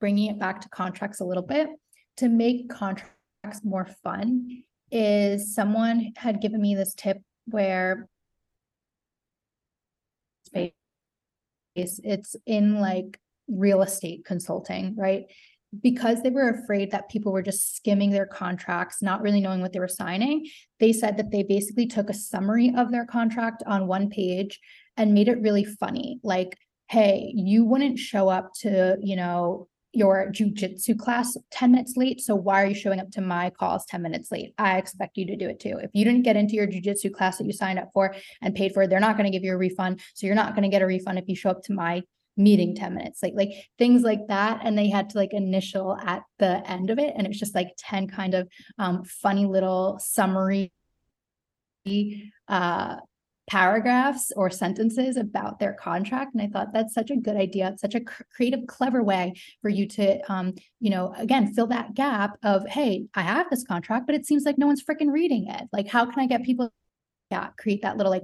[0.00, 1.68] bringing it back to contracts a little bit
[2.16, 8.08] to make contracts more fun is someone had given me this tip where
[10.44, 10.72] space
[11.74, 15.24] it's in like real estate consulting, right?
[15.80, 19.72] Because they were afraid that people were just skimming their contracts, not really knowing what
[19.72, 20.46] they were signing,
[20.80, 24.60] they said that they basically took a summary of their contract on one page
[24.96, 26.20] and made it really funny.
[26.22, 26.58] Like,
[26.88, 32.20] hey, you wouldn't show up to, you know, your jujitsu class 10 minutes late.
[32.20, 34.54] So why are you showing up to my calls 10 minutes late?
[34.58, 35.78] I expect you to do it too.
[35.82, 38.72] If you didn't get into your jujitsu class that you signed up for and paid
[38.72, 40.00] for, they're not going to give you a refund.
[40.14, 42.02] So you're not going to get a refund if you show up to my
[42.36, 46.22] meeting 10 minutes like like things like that and they had to like initial at
[46.38, 49.98] the end of it and it was just like 10 kind of um funny little
[49.98, 50.72] summary
[52.48, 52.96] uh
[53.50, 57.82] paragraphs or sentences about their contract and i thought that's such a good idea it's
[57.82, 58.00] such a
[58.34, 63.04] creative clever way for you to um you know again fill that gap of hey
[63.14, 65.64] i have this contract but it seems like no one's freaking reading it.
[65.72, 66.72] Like how can i get people
[67.30, 68.22] yeah create that little like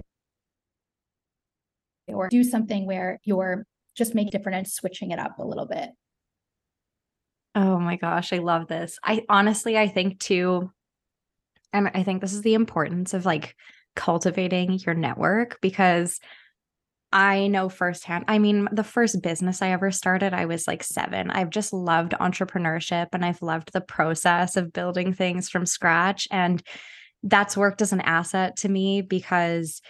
[2.06, 3.66] or do something where you're
[3.98, 5.90] just make different and switching it up a little bit.
[7.54, 8.98] Oh my gosh, I love this.
[9.02, 10.70] I honestly, I think too,
[11.72, 13.54] and I think this is the importance of like
[13.96, 16.20] cultivating your network because
[17.10, 18.26] I know firsthand.
[18.28, 21.30] I mean, the first business I ever started, I was like seven.
[21.30, 26.28] I've just loved entrepreneurship and I've loved the process of building things from scratch.
[26.30, 26.62] And
[27.22, 29.80] that's worked as an asset to me because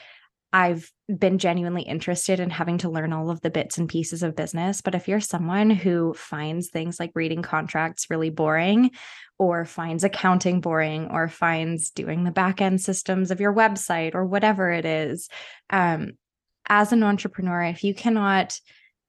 [0.53, 4.37] I've been genuinely interested in having to learn all of the bits and pieces of
[4.37, 4.81] business.
[4.81, 8.91] But if you're someone who finds things like reading contracts really boring,
[9.39, 14.25] or finds accounting boring, or finds doing the back end systems of your website, or
[14.25, 15.29] whatever it is,
[15.71, 16.13] um,
[16.67, 18.59] as an entrepreneur, if you cannot,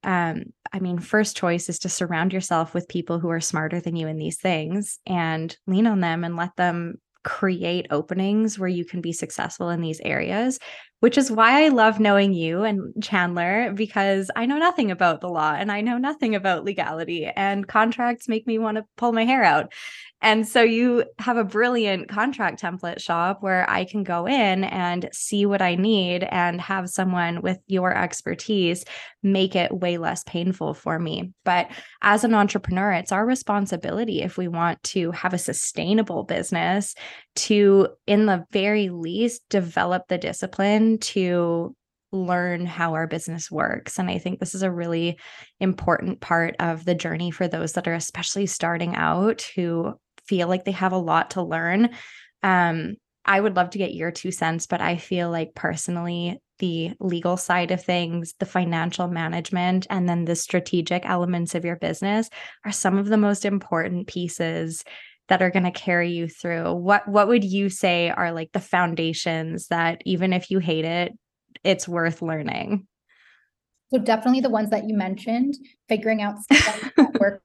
[0.04, 3.96] um, I mean, first choice is to surround yourself with people who are smarter than
[3.96, 8.86] you in these things and lean on them and let them create openings where you
[8.86, 10.58] can be successful in these areas
[11.00, 15.30] which is why I love knowing you and Chandler because I know nothing about the
[15.30, 19.26] law and I know nothing about legality, and contracts make me want to pull my
[19.26, 19.72] hair out.
[20.22, 25.08] And so you have a brilliant contract template shop where I can go in and
[25.14, 28.84] see what I need and have someone with your expertise
[29.24, 31.32] make it way less painful for me.
[31.46, 36.96] But as an entrepreneur, it's our responsibility if we want to have a sustainable business
[37.36, 41.76] to, in the very least, develop the discipline to
[42.12, 44.00] learn how our business works.
[44.00, 45.20] And I think this is a really
[45.60, 49.94] important part of the journey for those that are especially starting out who
[50.30, 51.90] feel like they have a lot to learn.
[52.44, 56.92] Um, I would love to get your two cents, but I feel like personally, the
[57.00, 62.30] legal side of things, the financial management, and then the strategic elements of your business
[62.66, 64.84] are some of the most important pieces
[65.30, 66.74] that are going to carry you through.
[66.74, 71.14] What what would you say are like the foundations that even if you hate it,
[71.64, 72.88] it's worth learning?
[73.92, 75.56] So definitely the ones that you mentioned,
[75.88, 76.36] figuring out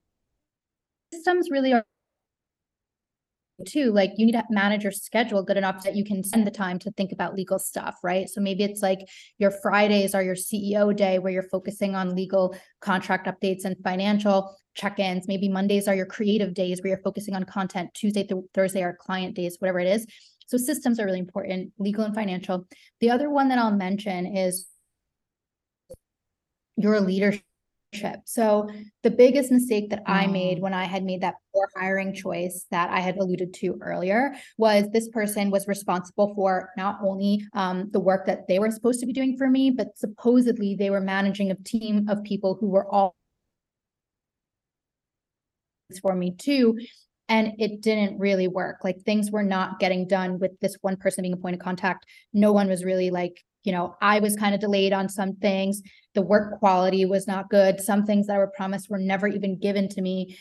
[1.13, 1.85] systems really are
[3.65, 6.51] too like you need to manage your schedule good enough that you can spend the
[6.51, 8.29] time to think about legal stuff right?
[8.29, 9.01] So maybe it's like
[9.39, 14.57] your fridays are your ceo day where you're focusing on legal contract updates and financial
[14.75, 15.29] check-ins.
[15.29, 18.97] Maybe mondays are your creative days where you're focusing on content tuesday through thursday are
[18.97, 20.07] client days whatever it is.
[20.47, 22.67] So systems are really important legal and financial.
[23.01, 24.67] The other one that i'll mention is
[26.77, 27.43] your leadership
[28.25, 28.69] so
[29.03, 30.61] the biggest mistake that I made mm.
[30.63, 34.89] when I had made that poor hiring choice that I had alluded to earlier was
[34.91, 39.07] this person was responsible for not only um, the work that they were supposed to
[39.07, 42.87] be doing for me, but supposedly they were managing a team of people who were
[42.93, 43.15] all
[46.03, 46.77] for me too
[47.29, 48.85] and it didn't really work.
[48.85, 52.07] Like things were not getting done with this one person being a point of contact.
[52.33, 55.83] No one was really like you know i was kind of delayed on some things.
[56.15, 57.81] The work quality was not good.
[57.81, 60.39] Some things that were promised were never even given to me.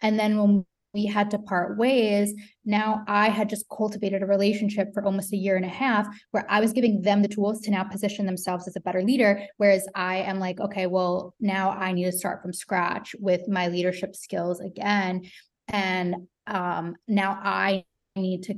[0.00, 2.34] And then when we had to part ways
[2.64, 6.44] now i had just cultivated a relationship for almost a year and a half where
[6.50, 9.88] i was giving them the tools to now position themselves as a better leader whereas
[9.94, 14.14] i am like okay well now i need to start from scratch with my leadership
[14.14, 15.22] skills again.
[15.68, 17.84] And um, now i
[18.16, 18.54] need to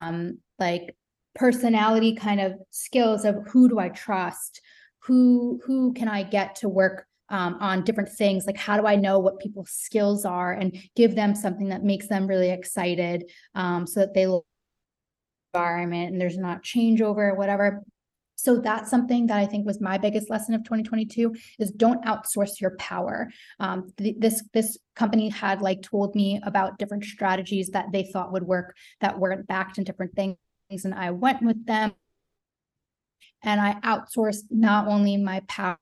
[0.00, 0.96] um like
[1.38, 4.60] personality kind of skills of who do I trust,
[5.00, 8.46] who who can I get to work um, on different things?
[8.46, 12.08] Like how do i know what people's skills are and give them something that makes
[12.08, 14.26] them really excited um, so that they
[15.54, 17.82] environment and there's not changeover or whatever.
[18.36, 22.60] So that's something that i think was my biggest lesson of 2022 is don't outsource
[22.60, 23.28] your power.
[23.58, 28.32] Um, th- this this company had like told me about different strategies that they thought
[28.32, 30.36] would work that weren't backed in different things
[30.70, 31.92] and I went with them
[33.42, 35.78] and I outsourced not only my power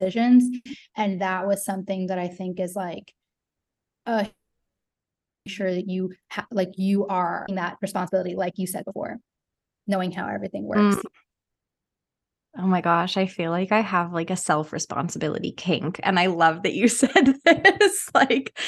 [0.00, 0.58] decisions.
[0.96, 3.12] And that was something that I think is like,
[4.04, 4.24] uh,
[5.46, 9.18] sure that you ha- like you are in that responsibility, like you said before,
[9.86, 10.96] knowing how everything works.
[10.96, 11.02] Mm.
[12.58, 16.00] Oh my gosh, I feel like I have like a self responsibility kink.
[16.02, 18.10] And I love that you said this.
[18.14, 18.58] like,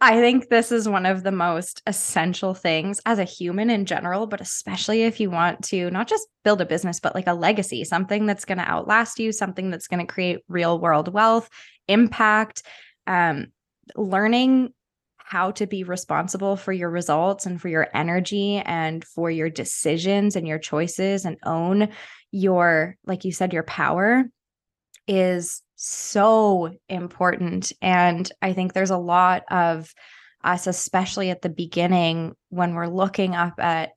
[0.00, 4.26] I think this is one of the most essential things as a human in general,
[4.26, 7.84] but especially if you want to not just build a business, but like a legacy,
[7.84, 11.48] something that's going to outlast you, something that's going to create real world wealth,
[11.88, 12.62] impact,
[13.06, 13.46] um,
[13.96, 14.74] learning
[15.16, 20.34] how to be responsible for your results and for your energy and for your decisions
[20.34, 21.88] and your choices and own
[22.30, 24.24] your, like you said, your power
[25.06, 27.72] is so important.
[27.80, 29.92] And I think there's a lot of
[30.42, 33.90] us, especially at the beginning, when we're looking up at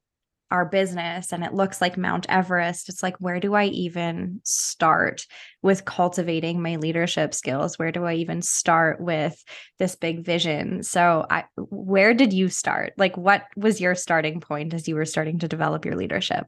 [0.52, 5.26] our business and it looks like Mount Everest, it's like, where do I even start
[5.64, 7.80] with cultivating my leadership skills?
[7.80, 9.44] Where do I even start with
[9.80, 10.84] this big vision?
[10.84, 12.94] So, I, where did you start?
[12.98, 16.46] Like, what was your starting point as you were starting to develop your leadership?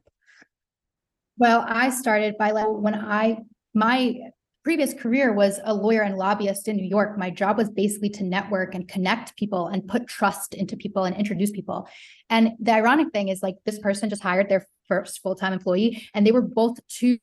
[1.38, 3.38] Well, I started by like when I
[3.74, 4.14] my
[4.64, 7.16] previous career was a lawyer and lobbyist in New York.
[7.16, 11.14] My job was basically to network and connect people and put trust into people and
[11.14, 11.86] introduce people.
[12.30, 16.26] And the ironic thing is like this person just hired their first full-time employee and
[16.26, 17.18] they were both two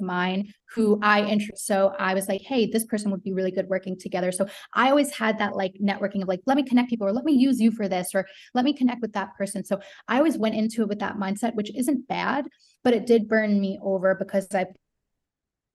[0.00, 1.66] mine who I interest.
[1.66, 4.32] So I was like, hey, this person would be really good working together.
[4.32, 7.24] So I always had that like networking of like, let me connect people or let
[7.24, 9.64] me use you for this or let me connect with that person.
[9.64, 12.46] So I always went into it with that mindset, which isn't bad,
[12.84, 14.66] but it did burn me over because I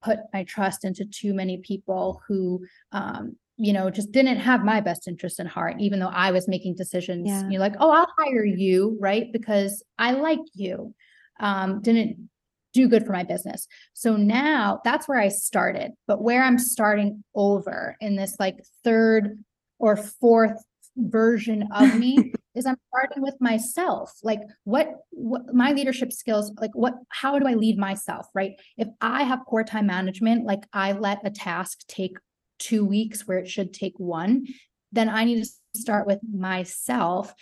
[0.04, 4.82] put my trust into too many people who um, you know, just didn't have my
[4.82, 7.28] best interest in heart, even though I was making decisions.
[7.28, 7.48] Yeah.
[7.48, 9.32] You're like, oh, I'll hire you, right?
[9.32, 10.96] Because I like you.
[11.40, 12.31] Um, didn't
[12.74, 13.68] do good for my business.
[13.94, 15.92] So now that's where I started.
[16.08, 19.44] But where I'm starting over in this like third
[19.80, 20.64] or fourth
[20.98, 24.14] version of me is I'm starting with myself.
[24.24, 28.54] Like what what my leadership skills, like what how do I lead myself, right?
[28.78, 32.18] If I have poor time management, like I let a task take
[32.60, 34.46] 2 weeks where it should take one,
[34.92, 37.34] then I need to start with myself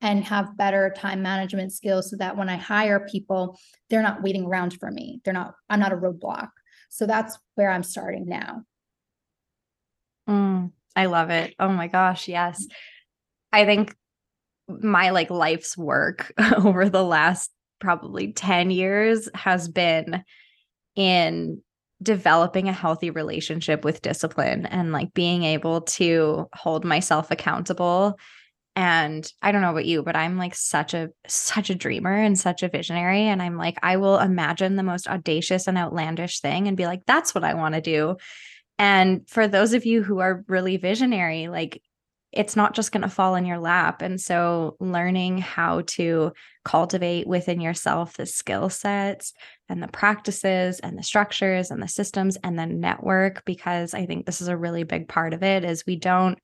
[0.00, 3.58] and have better time management skills so that when I hire people,
[3.88, 5.20] they're not waiting around for me.
[5.24, 6.48] They're not, I'm not a roadblock.
[6.88, 8.62] So that's where I'm starting now.
[10.28, 11.54] Mm, I love it.
[11.58, 12.28] Oh my gosh.
[12.28, 12.66] Yes.
[13.52, 13.94] I think
[14.68, 20.22] my like life's work over the last probably 10 years has been
[20.96, 21.62] in
[22.02, 28.18] developing a healthy relationship with discipline and like being able to hold myself accountable
[28.76, 32.38] and i don't know about you but i'm like such a such a dreamer and
[32.38, 33.22] such a visionary.
[33.22, 37.04] And i'm like i will imagine the most audacious and outlandish thing and be like
[37.06, 38.16] that's what i want to do.
[38.78, 41.82] And for those of you who are really visionary like
[42.32, 44.02] it's not just going to fall in your lap.
[44.02, 46.32] And so learning how to
[46.64, 49.32] cultivate within yourself the skill sets
[49.68, 54.26] and the practices and the structures and the systems and the network because i think
[54.26, 56.38] this is a really big part of it is we don't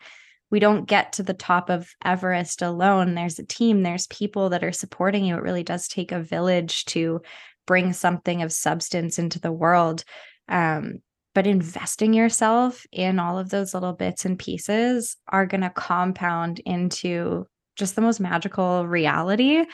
[0.50, 3.14] we don't get to the top of Everest alone.
[3.14, 5.36] There's a team, there's people that are supporting you.
[5.36, 7.20] It really does take a village to
[7.66, 10.04] bring something of substance into the world.
[10.48, 10.98] Um,
[11.34, 16.60] but investing yourself in all of those little bits and pieces are going to compound
[16.60, 19.66] into just the most magical reality.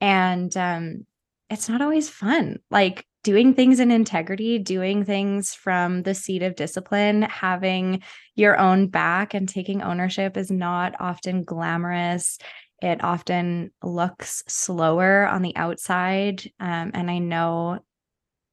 [0.00, 1.06] And um,
[1.50, 2.58] it's not always fun.
[2.70, 8.02] Like doing things in integrity, doing things from the seat of discipline, having
[8.34, 12.38] your own back and taking ownership is not often glamorous.
[12.80, 16.50] It often looks slower on the outside.
[16.58, 17.78] Um, and I know,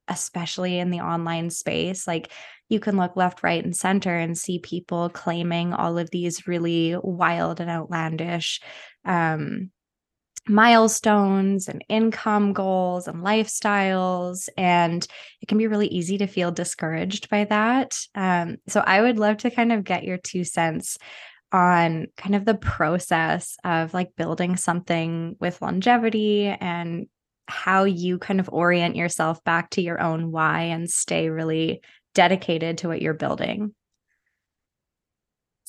[0.08, 2.32] especially in the online space, like
[2.68, 6.96] you can look left, right, and center and see people claiming all of these really
[7.02, 8.62] wild and outlandish
[9.06, 9.72] um,
[10.48, 14.50] milestones and income goals and lifestyles.
[14.58, 15.06] And
[15.42, 17.98] it can be really easy to feel discouraged by that.
[18.16, 20.98] Um, so I would love to kind of get your two cents
[21.52, 27.08] on kind of the process of like building something with longevity and
[27.48, 31.82] how you kind of orient yourself back to your own why and stay really
[32.14, 33.74] dedicated to what you're building.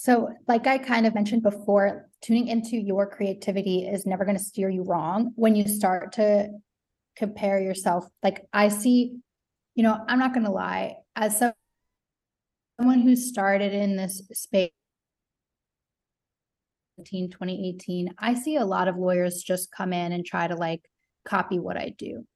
[0.02, 4.42] So, like I kind of mentioned before, tuning into your creativity is never going to
[4.42, 6.48] steer you wrong when you start to
[7.16, 8.06] compare yourself.
[8.22, 9.18] Like, I see,
[9.74, 11.36] you know, I'm not going to lie, as
[12.78, 14.70] someone who started in this space
[17.04, 20.80] 2018, I see a lot of lawyers just come in and try to like
[21.26, 22.26] copy what I do.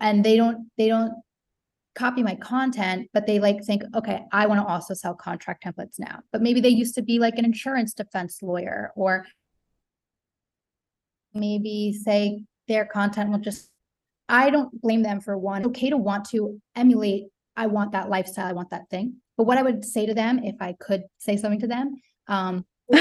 [0.00, 1.12] And they don't, they don't
[1.94, 5.98] copy my content, but they like think, okay, I want to also sell contract templates
[5.98, 6.20] now.
[6.32, 9.26] But maybe they used to be like an insurance defense lawyer, or
[11.32, 13.70] maybe say their content will just,
[14.28, 15.62] I don't blame them for one.
[15.62, 17.24] It's okay to want to emulate,
[17.56, 19.16] I want that lifestyle, I want that thing.
[19.36, 21.96] But what I would say to them, if I could say something to them,
[22.28, 22.64] um,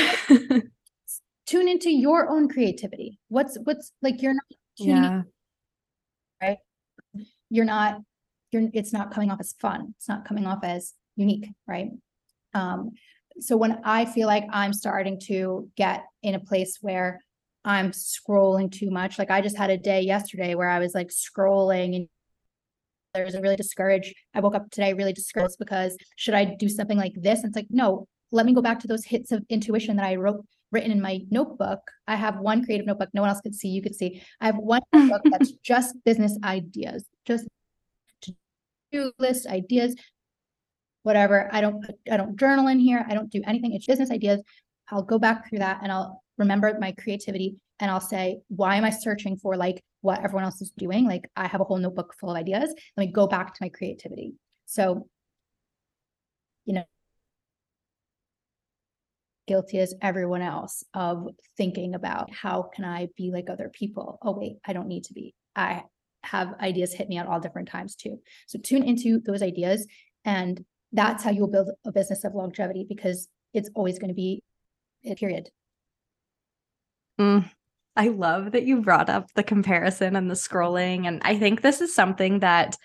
[1.45, 3.19] tune into your own creativity.
[3.27, 4.43] What's what's like you're not
[4.77, 5.21] yeah.
[5.21, 5.25] In,
[6.41, 6.57] right?
[7.49, 8.01] You're not
[8.53, 9.93] you're it's not coming off as fun.
[9.97, 11.89] It's not coming off as unique, right?
[12.53, 12.91] Um,
[13.39, 17.19] so when I feel like I'm starting to get in a place where
[17.65, 21.09] I'm scrolling too much, like I just had a day yesterday where I was like
[21.09, 24.13] scrolling and was a really discouraged.
[24.33, 27.39] I woke up today really discouraged because should I do something like this?
[27.39, 30.15] And it's like, no, let me go back to those hits of intuition that I
[30.15, 31.79] wrote written in my notebook.
[32.07, 33.69] I have one creative notebook no one else could see.
[33.69, 34.21] You could see.
[34.41, 37.47] I have one notebook that's just business ideas, just
[38.93, 39.95] to list ideas,
[41.03, 41.49] whatever.
[41.51, 43.05] I don't I don't journal in here.
[43.07, 43.73] I don't do anything.
[43.73, 44.41] It's business ideas.
[44.89, 48.85] I'll go back through that and I'll remember my creativity and I'll say, why am
[48.85, 51.05] I searching for like what everyone else is doing?
[51.05, 52.73] Like I have a whole notebook full of ideas.
[52.97, 54.33] Let me go back to my creativity.
[54.65, 55.07] So,
[56.65, 56.83] you know,
[59.47, 61.27] guilty as everyone else of
[61.57, 64.17] thinking about how can I be like other people?
[64.21, 65.33] Oh, wait, I don't need to be.
[65.55, 65.83] I
[66.23, 68.19] have ideas hit me at all different times too.
[68.47, 69.85] So tune into those ideas.
[70.25, 74.41] And that's how you'll build a business of longevity because it's always going to be
[75.05, 75.49] a period.
[77.19, 77.49] Mm,
[77.95, 81.07] I love that you brought up the comparison and the scrolling.
[81.07, 82.77] And I think this is something that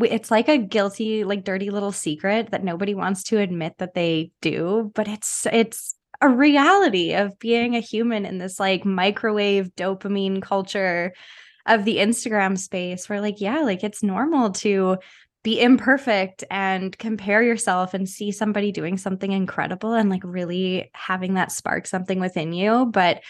[0.00, 4.30] it's like a guilty like dirty little secret that nobody wants to admit that they
[4.40, 10.40] do but it's it's a reality of being a human in this like microwave dopamine
[10.40, 11.12] culture
[11.68, 14.98] of the Instagram space where like yeah like it's normal to
[15.44, 21.34] be imperfect and compare yourself and see somebody doing something incredible and like really having
[21.34, 22.86] that spark something within you.
[22.86, 23.22] But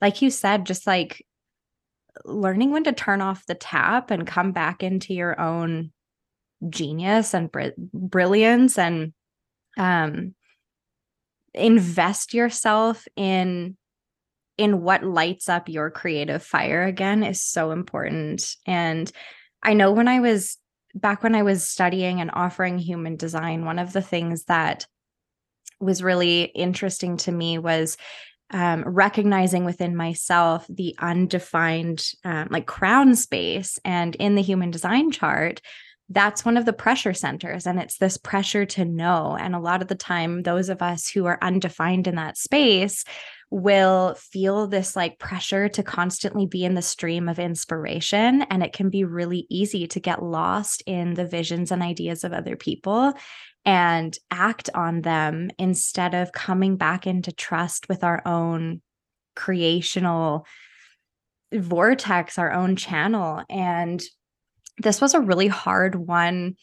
[0.00, 1.26] like you said just like
[2.24, 5.92] learning when to turn off the tap and come back into your own
[6.68, 9.12] genius and br- brilliance and
[9.76, 10.34] um
[11.52, 13.76] invest yourself in
[14.58, 18.56] in what lights up your creative fire again is so important.
[18.66, 19.10] And
[19.62, 20.58] i know when i was
[20.94, 24.86] back when i was studying and offering human design one of the things that
[25.80, 27.96] was really interesting to me was
[28.50, 33.78] um, recognizing within myself the undefined um, like crown space.
[33.84, 35.60] And in the human design chart
[36.08, 39.36] that's one of the pressure centers and it's this pressure to know.
[39.38, 43.04] And a lot of the time those of us who are undefined in that space
[43.50, 48.72] will feel this like pressure to constantly be in the stream of inspiration and it
[48.72, 53.14] can be really easy to get lost in the visions and ideas of other people
[53.64, 58.80] and act on them instead of coming back into trust with our own
[59.36, 60.44] creational
[61.54, 64.02] vortex our own channel and
[64.78, 66.56] this was a really hard one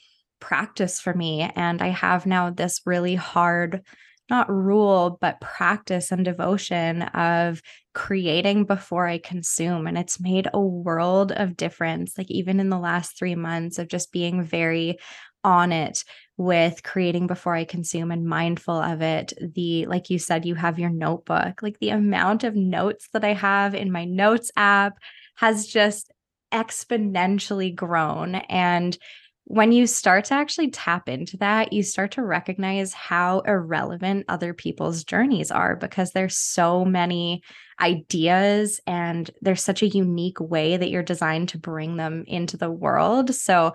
[0.44, 1.50] practice for me.
[1.56, 3.82] And I have now this really hard,
[4.30, 7.62] not rule, but practice and devotion of
[7.94, 9.88] creating before I consume.
[9.88, 13.88] And it's made a world of difference, like even in the last three months of
[13.88, 14.98] just being very
[15.44, 16.04] on it
[16.38, 19.34] with creating before I consume and mindful of it.
[19.56, 23.34] The, like you said, you have your notebook, like the amount of notes that I
[23.34, 24.98] have in my notes app
[25.36, 26.12] has just
[26.54, 28.36] exponentially grown.
[28.36, 28.98] And
[29.46, 34.54] when you start to actually tap into that, you start to recognize how irrelevant other
[34.54, 37.44] people's journeys are because there's so many
[37.80, 42.72] ideas and there's such a unique way that you're designed to bring them into the
[42.72, 43.34] world.
[43.36, 43.74] So,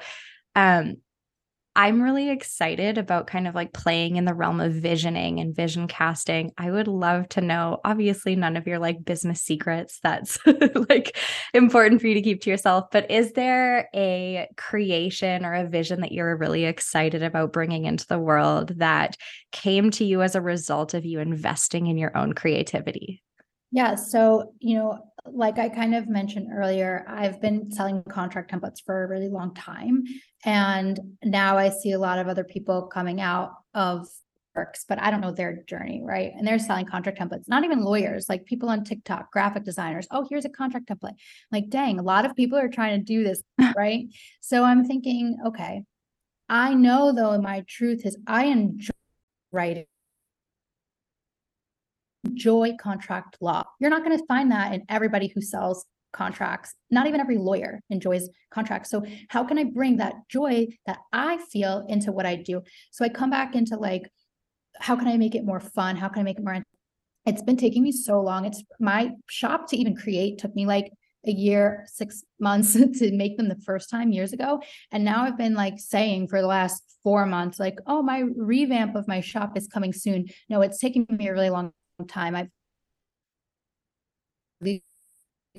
[0.54, 0.96] um,
[1.78, 5.86] I'm really excited about kind of like playing in the realm of visioning and vision
[5.86, 6.50] casting.
[6.58, 10.40] I would love to know, obviously, none of your like business secrets that's
[10.88, 11.16] like
[11.54, 16.00] important for you to keep to yourself, but is there a creation or a vision
[16.00, 19.16] that you're really excited about bringing into the world that
[19.52, 23.22] came to you as a result of you investing in your own creativity?
[23.70, 23.94] Yeah.
[23.94, 24.98] So, you know,
[25.32, 29.54] like I kind of mentioned earlier, I've been selling contract templates for a really long
[29.54, 30.04] time.
[30.44, 34.06] And now I see a lot of other people coming out of
[34.54, 36.32] works, but I don't know their journey, right?
[36.36, 40.08] And they're selling contract templates, not even lawyers, like people on TikTok, graphic designers.
[40.10, 41.14] Oh, here's a contract template.
[41.52, 43.42] Like, dang, a lot of people are trying to do this,
[43.76, 44.06] right?
[44.40, 45.84] so I'm thinking, okay,
[46.48, 48.90] I know though my truth is I enjoy
[49.52, 49.86] writing
[52.28, 53.64] enjoy contract law.
[53.80, 56.74] You're not going to find that in everybody who sells contracts.
[56.90, 58.90] Not even every lawyer enjoys contracts.
[58.90, 62.62] So, how can I bring that joy that I feel into what I do?
[62.90, 64.10] So, I come back into like,
[64.80, 65.96] how can I make it more fun?
[65.96, 66.62] How can I make it more?
[67.26, 68.44] It's been taking me so long.
[68.44, 70.90] It's my shop to even create took me like
[71.26, 74.62] a year, six months to make them the first time years ago.
[74.92, 78.94] And now I've been like saying for the last four months, like, oh, my revamp
[78.94, 80.26] of my shop is coming soon.
[80.48, 81.72] No, it's taking me a really long
[82.06, 82.34] time.
[82.36, 82.48] I've
[84.60, 84.82] legal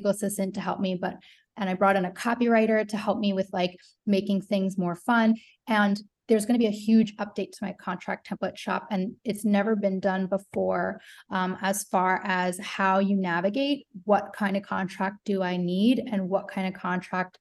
[0.05, 1.15] assistant to help me, but
[1.57, 5.35] and I brought in a copywriter to help me with like making things more fun.
[5.67, 9.43] And there's going to be a huge update to my contract template shop and it's
[9.43, 15.17] never been done before um, as far as how you navigate what kind of contract
[15.25, 17.39] do i need and what kind of contract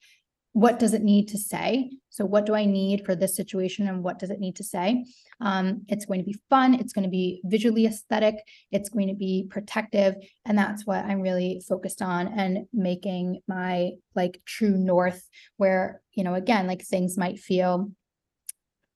[0.59, 4.03] what does it need to say so what do i need for this situation and
[4.03, 5.05] what does it need to say
[5.41, 8.35] um, it's going to be fun it's going to be visually aesthetic
[8.73, 13.91] it's going to be protective and that's what i'm really focused on and making my
[14.17, 15.29] like true north
[15.59, 17.91] where you know again like things might feel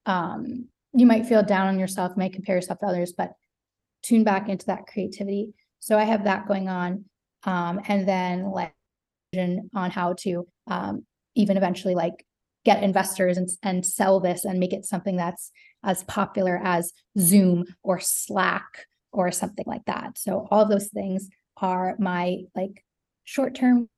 [0.07, 3.33] um, you might feel down on yourself, might compare yourself to others, but
[4.03, 5.55] tune back into that creativity.
[5.81, 7.05] So I have that going on.
[7.45, 8.75] Um, and then like
[9.35, 12.27] on how to um, even eventually like
[12.65, 15.51] get investors and, and sell this and make it something that's
[15.85, 20.17] as popular as Zoom or Slack or something like that.
[20.19, 22.85] So all of those things are my like
[23.25, 23.89] short-term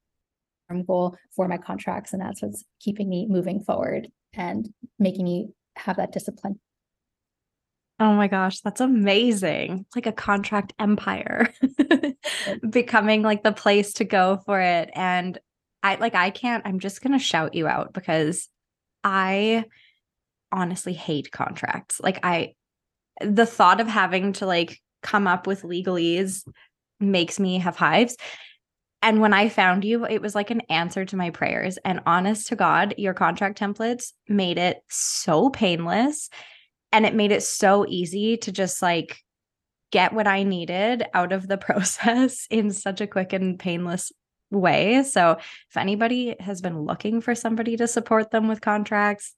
[0.87, 2.13] goal for my contracts.
[2.13, 4.69] And that's what's keeping me moving forward and
[4.99, 6.59] making me have that discipline.
[8.01, 9.85] Oh my gosh, that's amazing.
[9.87, 11.55] It's like a contract empire
[12.71, 14.91] becoming like the place to go for it.
[14.95, 15.39] And
[15.85, 18.49] I like, I can't, I'm just going to shout you out because
[19.05, 19.67] I
[20.51, 22.01] honestly hate contracts.
[22.01, 22.55] Like, I,
[23.21, 26.49] the thought of having to like come up with legalese
[26.99, 28.17] makes me have hives.
[29.03, 31.77] And when I found you, it was like an answer to my prayers.
[31.85, 36.31] And honest to God, your contract templates made it so painless
[36.91, 39.19] and it made it so easy to just like
[39.93, 44.11] get what I needed out of the process in such a quick and painless
[44.55, 45.03] way.
[45.03, 49.35] So if anybody has been looking for somebody to support them with contracts,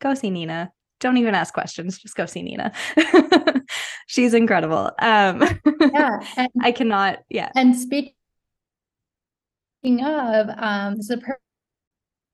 [0.00, 0.72] go see Nina.
[0.98, 2.72] Don't even ask questions, just go see Nina.
[4.06, 4.92] She's incredible.
[4.98, 5.42] Um
[5.92, 7.50] yeah, and, I cannot yeah.
[7.54, 8.16] And Speaking
[10.04, 11.38] of, um, this is a per-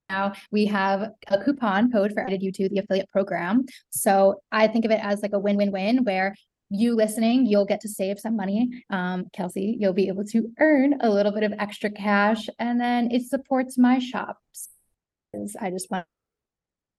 [0.08, 3.66] now we have a coupon code for added you to the affiliate program.
[3.90, 6.34] So I think of it as like a win-win-win where
[6.72, 8.84] you listening, you'll get to save some money.
[8.90, 13.10] Um, Kelsey, you'll be able to earn a little bit of extra cash, and then
[13.10, 14.70] it supports my shops.
[15.60, 16.06] I just want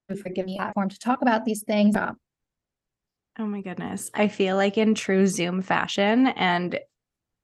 [0.10, 1.96] to forgive me a platform to talk about these things.
[1.98, 4.12] Oh my goodness.
[4.14, 6.80] I feel like in true Zoom fashion, and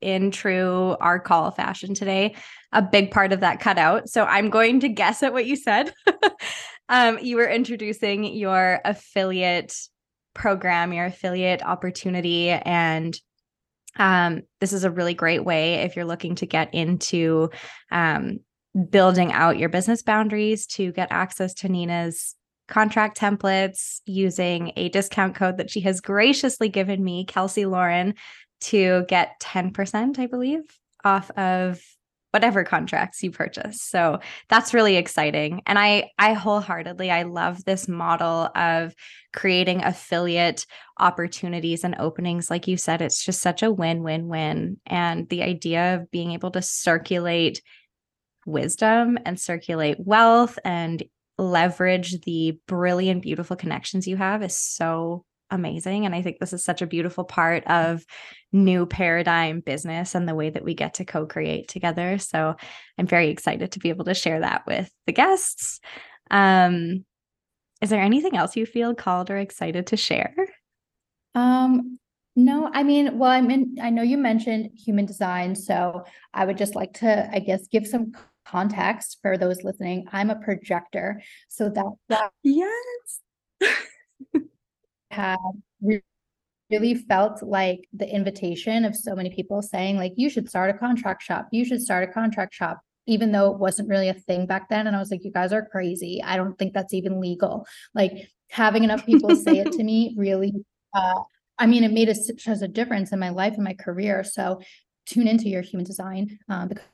[0.01, 2.36] in true our call fashion today,
[2.71, 4.07] a big part of that cut out.
[4.09, 5.93] So I'm going to guess at what you said.
[6.89, 9.75] um, you were introducing your affiliate
[10.34, 13.19] program, your affiliate opportunity, and
[13.97, 17.49] um, this is a really great way if you're looking to get into
[17.91, 18.39] um,
[18.89, 22.36] building out your business boundaries to get access to Nina's
[22.67, 28.13] contract templates using a discount code that she has graciously given me, Kelsey Lauren,
[28.61, 30.61] to get 10%, I believe,
[31.03, 31.82] off of
[32.32, 33.82] whatever contracts you purchase.
[33.82, 34.19] So
[34.49, 35.61] that's really exciting.
[35.65, 38.93] And I I wholeheartedly I love this model of
[39.34, 40.65] creating affiliate
[40.97, 46.11] opportunities and openings like you said it's just such a win-win-win and the idea of
[46.11, 47.61] being able to circulate
[48.45, 51.03] wisdom and circulate wealth and
[51.38, 56.06] leverage the brilliant beautiful connections you have is so amazing.
[56.06, 58.06] And I think this is such a beautiful part of
[58.52, 62.18] new paradigm business and the way that we get to co create together.
[62.18, 62.56] So
[62.97, 65.80] I'm very excited to be able to share that with the guests.
[66.32, 67.06] Um,
[67.82, 70.36] is there anything else you feel called or excited to share?
[71.36, 72.00] Um,
[72.36, 76.58] no, I mean, well, I mean, I know you mentioned human design, so I would
[76.58, 78.14] just like to, I guess, give some
[78.45, 80.08] context for those listening.
[80.12, 83.20] I'm a projector, so that, that yes.
[85.12, 85.38] had
[86.70, 90.78] really felt like the invitation of so many people saying like you should start a
[90.78, 91.47] contract shop.
[91.51, 94.86] You should start a contract shop even though it wasn't really a thing back then.
[94.86, 96.22] And i was like you guys are crazy.
[96.24, 97.66] I don't think that's even legal.
[97.95, 100.53] Like having enough people say it to me really
[100.93, 101.22] uh,
[101.60, 104.24] i mean it made a, such a difference in my life and my career.
[104.24, 104.62] So
[105.07, 106.86] tune into your human design um, because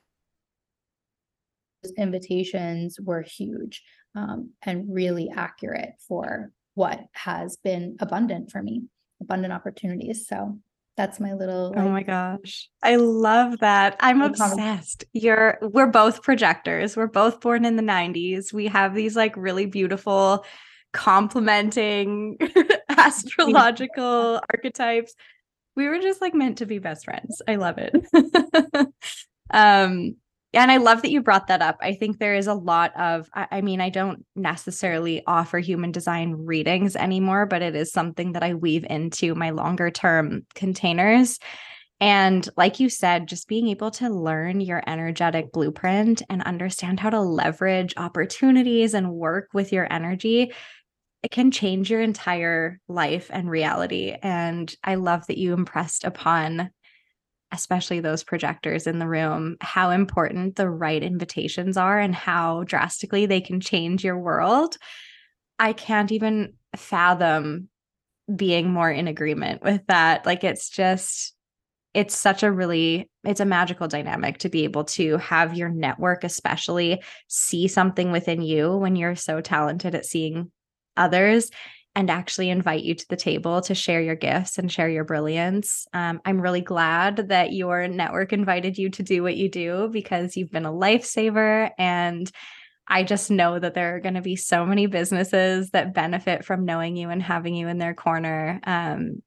[1.97, 3.83] invitations were huge
[4.15, 8.83] um, and really accurate for what has been abundant for me,
[9.21, 10.27] abundant opportunities.
[10.27, 10.59] So
[10.97, 11.71] That's my little.
[11.71, 12.69] Like, oh my gosh.
[12.81, 13.97] I love that.
[13.99, 15.03] I'm obsessed.
[15.11, 16.95] You're we're both projectors.
[16.95, 18.53] We're both born in the 90s.
[18.53, 20.45] We have these like really beautiful
[20.93, 22.37] complementing
[22.89, 25.13] astrological archetypes.
[25.75, 27.41] We were just like meant to be best friends.
[27.45, 27.93] I love it.
[29.51, 30.15] um
[30.55, 31.77] and I love that you brought that up.
[31.81, 35.91] I think there is a lot of, I, I, mean, I don't necessarily offer human
[35.91, 41.39] design readings anymore, but it is something that I weave into my longer term containers.
[41.99, 47.09] And like you said, just being able to learn your energetic blueprint and understand how
[47.09, 50.51] to leverage opportunities and work with your energy
[51.25, 54.15] it can change your entire life and reality.
[54.21, 56.69] And I love that you impressed upon,
[57.55, 63.25] especially those projectors in the room, how important the right invitations are and how drastically
[63.25, 64.77] they can change your world.
[65.57, 67.69] I can't even fathom
[68.33, 70.25] being more in agreement with that.
[70.25, 71.33] Like, it's just,
[71.93, 76.25] it's such a really it's a magical dynamic to be able to have your network
[76.25, 80.51] especially see something within you when you're so talented at seeing
[80.97, 81.49] others
[81.95, 85.87] and actually invite you to the table to share your gifts and share your brilliance.
[85.93, 90.35] Um, I'm really glad that your network invited you to do what you do because
[90.35, 91.71] you've been a lifesaver.
[91.77, 92.29] And
[92.87, 96.65] I just know that there are going to be so many businesses that benefit from
[96.65, 99.23] knowing you and having you in their corner, um,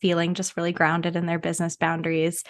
[0.00, 2.44] feeling just really grounded in their business boundaries.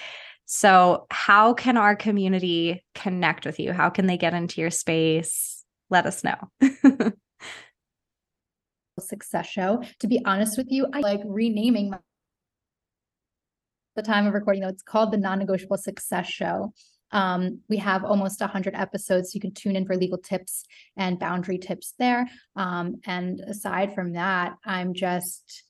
[0.47, 3.73] So, how can our community connect with you?
[3.73, 5.64] How can they get into your space?
[5.91, 6.37] Let us know.
[9.01, 9.82] success show.
[10.01, 11.98] To be honest with you, I like renaming my
[13.96, 16.72] the time of recording though it's called the non-negotiable success show.
[17.12, 20.64] Um, we have almost 100 episodes so you can tune in for legal tips
[20.96, 22.28] and boundary tips there.
[22.55, 25.64] Um, and aside from that i'm just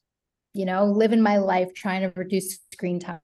[0.52, 3.20] you know living my life trying to reduce screen time.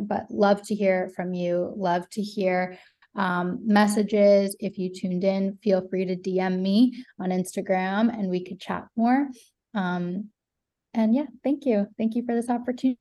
[0.00, 1.72] But love to hear from you.
[1.76, 2.76] Love to hear
[3.16, 8.44] um, messages if you tuned in feel free to dm me on instagram and we
[8.44, 9.28] could chat more
[9.74, 10.30] um,
[10.96, 11.86] and yeah, thank you.
[11.98, 12.98] Thank you for this opportunity.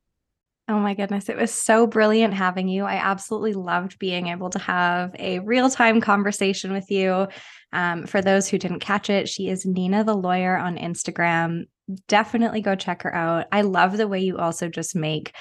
[0.68, 2.86] Oh my goodness, it was so brilliant having you.
[2.86, 7.28] I absolutely loved being able to have a real time conversation with you.
[7.72, 11.66] Um, for those who didn't catch it, she is Nina the Lawyer on Instagram.
[12.08, 13.46] Definitely go check her out.
[13.52, 15.34] I love the way you also just make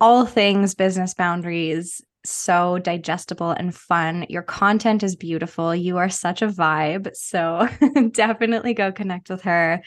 [0.00, 4.26] all things business boundaries so digestible and fun.
[4.28, 5.74] Your content is beautiful.
[5.74, 7.14] You are such a vibe.
[7.14, 7.68] So
[8.12, 9.82] definitely go connect with her.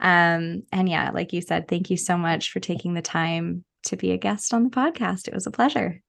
[0.00, 3.96] Um, and yeah, like you said, thank you so much for taking the time to
[3.96, 5.28] be a guest on the podcast.
[5.28, 6.00] It was a pleasure.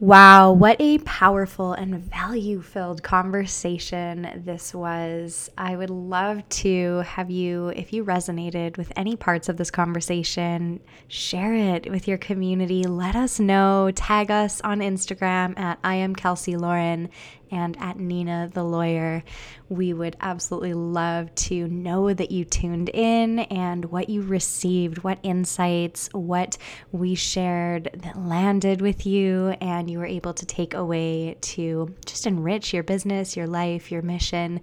[0.00, 5.50] Wow, what a powerful and value filled conversation this was.
[5.58, 10.78] I would love to have you, if you resonated with any parts of this conversation,
[11.08, 12.84] share it with your community.
[12.84, 13.90] Let us know.
[13.92, 17.08] Tag us on Instagram at I am Kelsey Lauren
[17.50, 19.22] and at Nina the Lawyer.
[19.68, 25.18] We would absolutely love to know that you tuned in and what you received, what
[25.22, 26.56] insights, what
[26.92, 32.26] we shared that landed with you, and you were able to take away to just
[32.26, 34.60] enrich your business, your life, your mission.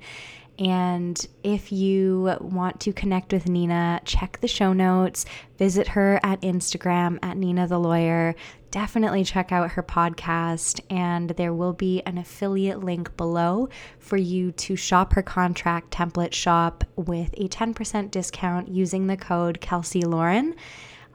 [0.57, 5.25] And if you want to connect with Nina, check the show notes,
[5.57, 8.35] visit her at Instagram at Nina the Lawyer
[8.75, 13.69] definitely check out her podcast, and there will be an affiliate link below
[13.99, 19.61] for you to shop her contract template shop with a 10% discount using the code
[19.61, 20.53] Kelsey Lauren.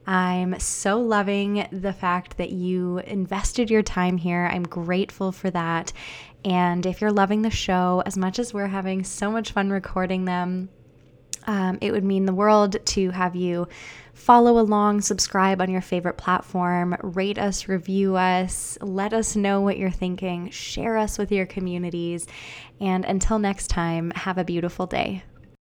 [0.07, 4.49] I'm so loving the fact that you invested your time here.
[4.51, 5.93] I'm grateful for that.
[6.47, 10.25] And if you're loving the show as much as we're having so much fun recording
[10.25, 10.71] them,
[11.47, 13.69] um, it would mean the world to have you
[14.21, 19.79] follow along, subscribe on your favorite platform, rate us, review us, let us know what
[19.79, 22.27] you're thinking, share us with your communities.
[22.81, 25.23] And until next time, have a beautiful day.